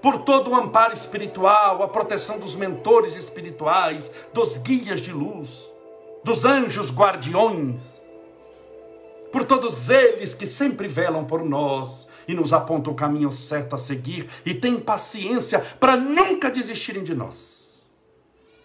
por 0.00 0.22
todo 0.22 0.50
o 0.50 0.54
amparo 0.54 0.94
espiritual, 0.94 1.82
a 1.82 1.88
proteção 1.88 2.38
dos 2.38 2.56
mentores 2.56 3.16
espirituais, 3.16 4.10
dos 4.32 4.56
guias 4.56 5.00
de 5.00 5.12
luz, 5.12 5.66
dos 6.24 6.44
anjos 6.44 6.90
guardiões, 6.90 8.00
por 9.30 9.44
todos 9.44 9.90
eles 9.90 10.34
que 10.34 10.46
sempre 10.46 10.88
velam 10.88 11.24
por 11.24 11.44
nós 11.44 12.08
e 12.26 12.34
nos 12.34 12.52
apontam 12.52 12.92
o 12.92 12.96
caminho 12.96 13.30
certo 13.30 13.76
a 13.76 13.78
seguir 13.78 14.28
e 14.44 14.54
têm 14.54 14.80
paciência 14.80 15.60
para 15.78 15.96
nunca 15.96 16.50
desistirem 16.50 17.04
de 17.04 17.14
nós. 17.14 17.80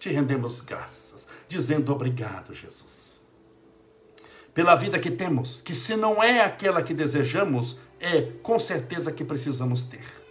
Te 0.00 0.10
rendemos 0.10 0.60
graças, 0.60 1.26
dizendo 1.48 1.92
obrigado, 1.92 2.54
Jesus. 2.54 3.20
Pela 4.52 4.74
vida 4.74 4.98
que 4.98 5.10
temos, 5.10 5.60
que 5.60 5.74
se 5.74 5.96
não 5.96 6.22
é 6.22 6.40
aquela 6.40 6.82
que 6.82 6.94
desejamos, 6.94 7.78
é 8.00 8.22
com 8.42 8.58
certeza 8.58 9.12
que 9.12 9.24
precisamos 9.24 9.82
ter 9.82 10.25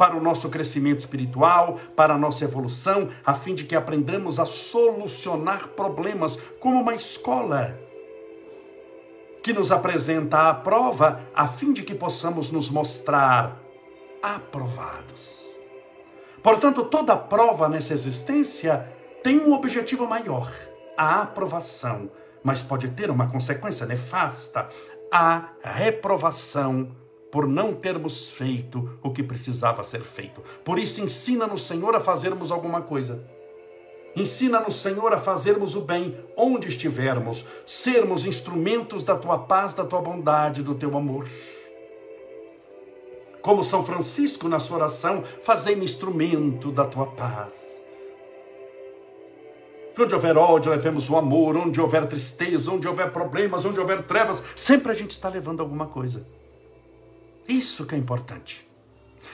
para 0.00 0.16
o 0.16 0.20
nosso 0.20 0.48
crescimento 0.48 1.00
espiritual, 1.00 1.78
para 1.94 2.14
a 2.14 2.16
nossa 2.16 2.42
evolução, 2.42 3.10
a 3.22 3.34
fim 3.34 3.54
de 3.54 3.64
que 3.64 3.76
aprendamos 3.76 4.40
a 4.40 4.46
solucionar 4.46 5.68
problemas 5.76 6.38
como 6.58 6.80
uma 6.80 6.94
escola 6.94 7.78
que 9.42 9.52
nos 9.52 9.70
apresenta 9.70 10.48
a 10.48 10.54
prova, 10.54 11.20
a 11.34 11.46
fim 11.46 11.74
de 11.74 11.82
que 11.82 11.94
possamos 11.94 12.50
nos 12.50 12.70
mostrar 12.70 13.60
aprovados. 14.22 15.44
Portanto, 16.42 16.86
toda 16.86 17.14
prova 17.14 17.68
nessa 17.68 17.92
existência 17.92 18.90
tem 19.22 19.38
um 19.38 19.52
objetivo 19.52 20.06
maior, 20.06 20.50
a 20.96 21.20
aprovação, 21.20 22.10
mas 22.42 22.62
pode 22.62 22.88
ter 22.88 23.10
uma 23.10 23.26
consequência 23.26 23.84
nefasta, 23.84 24.66
a 25.12 25.50
reprovação 25.62 26.99
por 27.30 27.46
não 27.46 27.74
termos 27.74 28.30
feito 28.30 28.98
o 29.02 29.10
que 29.10 29.22
precisava 29.22 29.84
ser 29.84 30.02
feito. 30.02 30.42
Por 30.64 30.78
isso, 30.78 31.00
ensina-nos, 31.00 31.66
Senhor, 31.66 31.94
a 31.94 32.00
fazermos 32.00 32.50
alguma 32.50 32.82
coisa. 32.82 33.22
Ensina-nos, 34.16 34.76
Senhor, 34.76 35.12
a 35.12 35.20
fazermos 35.20 35.76
o 35.76 35.80
bem 35.80 36.18
onde 36.36 36.68
estivermos, 36.68 37.44
sermos 37.64 38.24
instrumentos 38.24 39.04
da 39.04 39.16
tua 39.16 39.38
paz, 39.38 39.72
da 39.72 39.84
tua 39.84 40.00
bondade, 40.00 40.62
do 40.62 40.74
teu 40.74 40.96
amor. 40.96 41.28
Como 43.40 43.62
São 43.62 43.84
Francisco 43.84 44.48
na 44.48 44.58
sua 44.58 44.78
oração, 44.78 45.22
fazei-me 45.42 45.84
instrumento 45.84 46.72
da 46.72 46.84
tua 46.84 47.06
paz. 47.06 47.70
Onde 49.98 50.14
houver 50.14 50.36
ódio, 50.36 50.70
levemos 50.70 51.10
o 51.10 51.16
amor. 51.16 51.56
Onde 51.56 51.80
houver 51.80 52.06
tristeza, 52.06 52.70
onde 52.70 52.88
houver 52.88 53.12
problemas, 53.12 53.64
onde 53.64 53.78
houver 53.78 54.02
trevas, 54.02 54.42
sempre 54.56 54.90
a 54.92 54.94
gente 54.94 55.10
está 55.10 55.28
levando 55.28 55.60
alguma 55.60 55.86
coisa. 55.86 56.26
Isso 57.50 57.84
que 57.84 57.94
é 57.94 57.98
importante. 57.98 58.66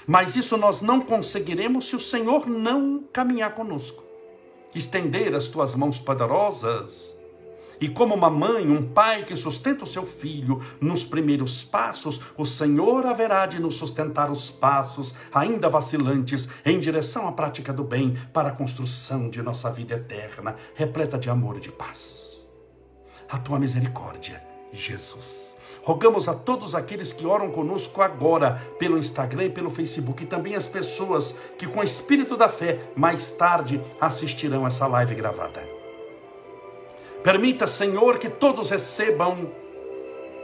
Mas 0.06 0.36
isso 0.36 0.56
nós 0.56 0.80
não 0.80 1.00
conseguiremos 1.00 1.88
se 1.88 1.96
o 1.96 2.00
Senhor 2.00 2.46
não 2.48 3.04
caminhar 3.12 3.54
conosco. 3.54 4.02
Estender 4.74 5.34
as 5.34 5.48
tuas 5.48 5.74
mãos 5.74 5.98
poderosas 5.98 7.16
e 7.80 7.88
como 7.88 8.14
uma 8.14 8.30
mãe, 8.30 8.66
um 8.70 8.82
pai 8.82 9.24
que 9.24 9.36
sustenta 9.36 9.84
o 9.84 9.86
seu 9.86 10.06
filho 10.06 10.62
nos 10.80 11.04
primeiros 11.04 11.62
passos, 11.62 12.20
o 12.36 12.46
Senhor 12.46 13.04
haverá 13.04 13.44
de 13.44 13.60
nos 13.60 13.74
sustentar 13.74 14.30
os 14.30 14.50
passos, 14.50 15.14
ainda 15.32 15.68
vacilantes, 15.68 16.48
em 16.64 16.80
direção 16.80 17.28
à 17.28 17.32
prática 17.32 17.72
do 17.72 17.84
bem, 17.84 18.16
para 18.32 18.48
a 18.48 18.52
construção 18.52 19.28
de 19.28 19.42
nossa 19.42 19.70
vida 19.70 19.94
eterna, 19.94 20.56
repleta 20.74 21.18
de 21.18 21.28
amor 21.28 21.58
e 21.58 21.60
de 21.60 21.70
paz. 21.70 22.38
A 23.28 23.38
tua 23.38 23.58
misericórdia, 23.58 24.42
Jesus. 24.72 25.55
Rogamos 25.86 26.28
a 26.28 26.34
todos 26.34 26.74
aqueles 26.74 27.12
que 27.12 27.24
oram 27.24 27.48
conosco 27.48 28.02
agora 28.02 28.60
pelo 28.76 28.98
Instagram 28.98 29.44
e 29.44 29.50
pelo 29.50 29.70
Facebook, 29.70 30.24
e 30.24 30.26
também 30.26 30.56
as 30.56 30.66
pessoas 30.66 31.32
que, 31.56 31.64
com 31.64 31.78
o 31.78 31.84
espírito 31.84 32.36
da 32.36 32.48
fé, 32.48 32.80
mais 32.96 33.30
tarde 33.30 33.80
assistirão 34.00 34.66
essa 34.66 34.84
live 34.88 35.14
gravada 35.14 35.76
Permita, 37.22 37.68
Senhor, 37.68 38.18
que 38.18 38.28
todos 38.28 38.70
recebam 38.70 39.48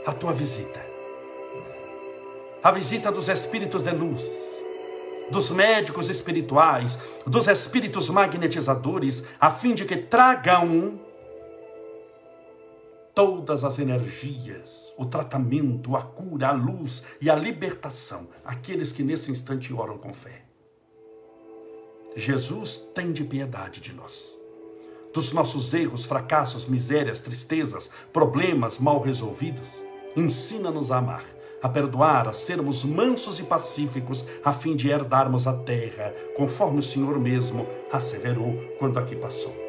a 0.06 0.12
tua 0.12 0.32
visita. 0.32 0.84
A 2.62 2.70
visita 2.70 3.10
dos 3.10 3.28
espíritos 3.28 3.82
de 3.82 3.90
luz, 3.90 4.22
dos 5.28 5.50
médicos 5.50 6.08
espirituais, 6.08 6.98
dos 7.26 7.48
espíritos 7.48 8.08
magnetizadores, 8.08 9.24
a 9.40 9.50
fim 9.50 9.74
de 9.74 9.84
que 9.84 9.96
tragam 9.96 11.00
todas 13.14 13.64
as 13.64 13.78
energias, 13.78 14.91
o 14.96 15.06
tratamento, 15.06 15.96
a 15.96 16.02
cura, 16.02 16.48
a 16.48 16.52
luz 16.52 17.02
e 17.20 17.30
a 17.30 17.34
libertação, 17.34 18.28
aqueles 18.44 18.92
que 18.92 19.02
nesse 19.02 19.30
instante 19.30 19.72
oram 19.72 19.98
com 19.98 20.12
fé. 20.12 20.44
Jesus 22.14 22.78
tem 22.94 23.12
de 23.12 23.24
piedade 23.24 23.80
de 23.80 23.92
nós 23.92 24.42
dos 25.12 25.32
nossos 25.32 25.74
erros, 25.74 26.04
fracassos, 26.04 26.66
misérias, 26.66 27.20
tristezas, 27.20 27.90
problemas 28.12 28.78
mal 28.78 29.00
resolvidos. 29.00 29.68
Ensina-nos 30.16 30.90
a 30.90 30.98
amar, 30.98 31.24
a 31.62 31.68
perdoar, 31.68 32.28
a 32.28 32.32
sermos 32.32 32.84
mansos 32.84 33.38
e 33.38 33.44
pacíficos, 33.44 34.24
a 34.44 34.52
fim 34.52 34.74
de 34.74 34.88
herdarmos 34.88 35.46
a 35.46 35.52
terra, 35.52 36.14
conforme 36.36 36.80
o 36.80 36.82
Senhor 36.82 37.18
mesmo 37.20 37.66
asseverou 37.90 38.54
quando 38.78 38.98
aqui 38.98 39.14
passou. 39.14 39.61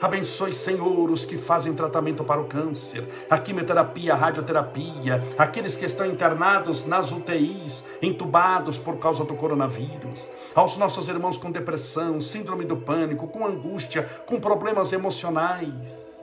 Abençoe, 0.00 0.52
Senhor, 0.52 1.10
os 1.10 1.24
que 1.24 1.38
fazem 1.38 1.74
tratamento 1.74 2.22
para 2.22 2.40
o 2.40 2.44
câncer, 2.44 3.08
a 3.30 3.38
quimioterapia, 3.38 4.12
a 4.12 4.16
radioterapia, 4.16 5.22
aqueles 5.38 5.74
que 5.74 5.86
estão 5.86 6.04
internados 6.04 6.84
nas 6.84 7.12
UTIs, 7.12 7.82
entubados 8.02 8.76
por 8.76 8.98
causa 8.98 9.24
do 9.24 9.34
coronavírus, 9.34 10.28
aos 10.54 10.76
nossos 10.76 11.08
irmãos 11.08 11.38
com 11.38 11.50
depressão, 11.50 12.20
síndrome 12.20 12.66
do 12.66 12.76
pânico, 12.76 13.26
com 13.28 13.46
angústia, 13.46 14.02
com 14.26 14.38
problemas 14.38 14.92
emocionais. 14.92 16.14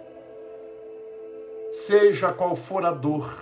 Seja 1.71 2.31
qual 2.31 2.55
for 2.55 2.85
a 2.85 2.91
dor, 2.91 3.33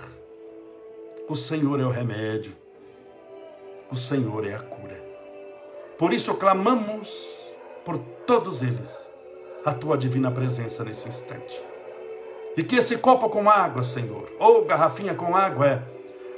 o 1.27 1.35
Senhor 1.35 1.81
é 1.81 1.83
o 1.83 1.89
remédio, 1.89 2.55
o 3.91 3.97
Senhor 3.97 4.47
é 4.47 4.55
a 4.55 4.59
cura. 4.59 5.03
Por 5.97 6.13
isso 6.13 6.33
clamamos 6.35 7.09
por 7.83 7.97
todos 8.25 8.61
eles 8.61 9.10
a 9.65 9.71
tua 9.71 9.97
divina 9.97 10.31
presença 10.31 10.83
nesse 10.83 11.07
instante. 11.07 11.61
E 12.57 12.63
que 12.63 12.75
esse 12.75 12.97
copo 12.97 13.29
com 13.29 13.49
água, 13.49 13.83
Senhor, 13.83 14.31
ou 14.39 14.65
garrafinha 14.65 15.15
com 15.15 15.35
água, 15.35 15.67
é 15.67 15.83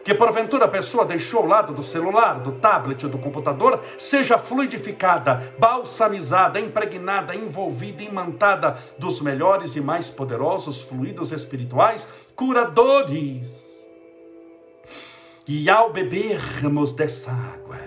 que 0.04 0.14
porventura 0.14 0.66
a 0.66 0.70
pessoa 0.70 1.06
deixou 1.06 1.42
ao 1.42 1.48
lado 1.48 1.74
do 1.74 1.84
celular, 1.84 2.40
do 2.42 2.52
tablet 2.54 3.06
ou 3.06 3.10
do 3.10 3.18
computador, 3.18 3.80
seja 3.98 4.38
fluidificada, 4.38 5.56
balsamizada, 5.58 6.60
impregnada, 6.60 7.34
envolvida, 7.34 8.04
imantada 8.04 8.78
dos 8.98 9.22
melhores 9.22 9.76
e 9.78 9.82
mais 9.82 10.10
poderosos 10.10 10.82
fluidos 10.82 11.32
espirituais, 11.32 12.10
curadores. 12.36 13.50
E 15.48 15.70
ao 15.70 15.92
bebermos 15.92 16.92
dessa 16.92 17.32
água, 17.32 17.80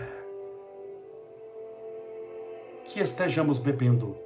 que 2.84 3.00
estejamos 3.00 3.58
bebendo 3.58 4.25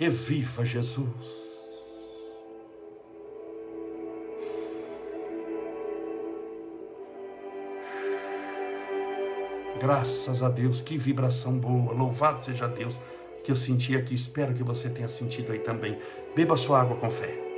e 0.00 0.08
viva 0.08 0.64
Jesus. 0.64 1.06
Graças 9.78 10.42
a 10.42 10.48
Deus, 10.48 10.82
que 10.82 10.98
vibração 10.98 11.58
boa, 11.58 11.92
louvado 11.92 12.42
seja 12.42 12.66
Deus 12.66 12.98
que 13.42 13.50
eu 13.50 13.56
senti 13.56 13.96
aqui, 13.96 14.14
espero 14.14 14.54
que 14.54 14.62
você 14.62 14.88
tenha 14.90 15.08
sentido 15.08 15.52
aí 15.52 15.58
também. 15.58 15.98
Beba 16.36 16.56
sua 16.56 16.80
água 16.80 16.96
com 16.96 17.10
fé. 17.10 17.49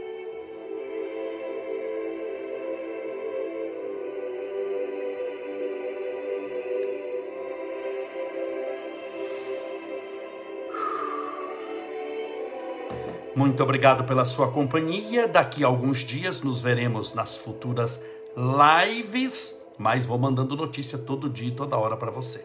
Muito 13.34 13.62
obrigado 13.62 14.04
pela 14.04 14.26
sua 14.26 14.50
companhia. 14.50 15.26
Daqui 15.26 15.64
a 15.64 15.66
alguns 15.66 16.00
dias 16.00 16.42
nos 16.42 16.60
veremos 16.60 17.14
nas 17.14 17.36
futuras 17.36 18.00
lives, 18.36 19.58
mas 19.78 20.04
vou 20.04 20.18
mandando 20.18 20.54
notícia 20.54 20.98
todo 20.98 21.30
dia 21.30 21.48
e 21.48 21.54
toda 21.54 21.78
hora 21.78 21.96
para 21.96 22.10
você, 22.10 22.40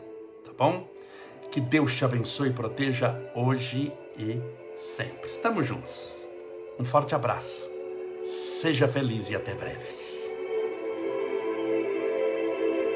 tá 0.45 0.51
bom? 0.57 0.87
Que 1.51 1.59
Deus 1.59 1.93
te 1.93 2.05
abençoe 2.05 2.49
e 2.49 2.53
proteja 2.53 3.19
hoje 3.35 3.91
e 4.17 4.39
sempre. 4.77 5.29
Estamos 5.29 5.65
juntos. 5.65 6.25
Um 6.79 6.85
forte 6.85 7.13
abraço. 7.13 7.69
Seja 8.25 8.87
feliz 8.87 9.29
e 9.29 9.35
até 9.35 9.53
breve. 9.55 10.06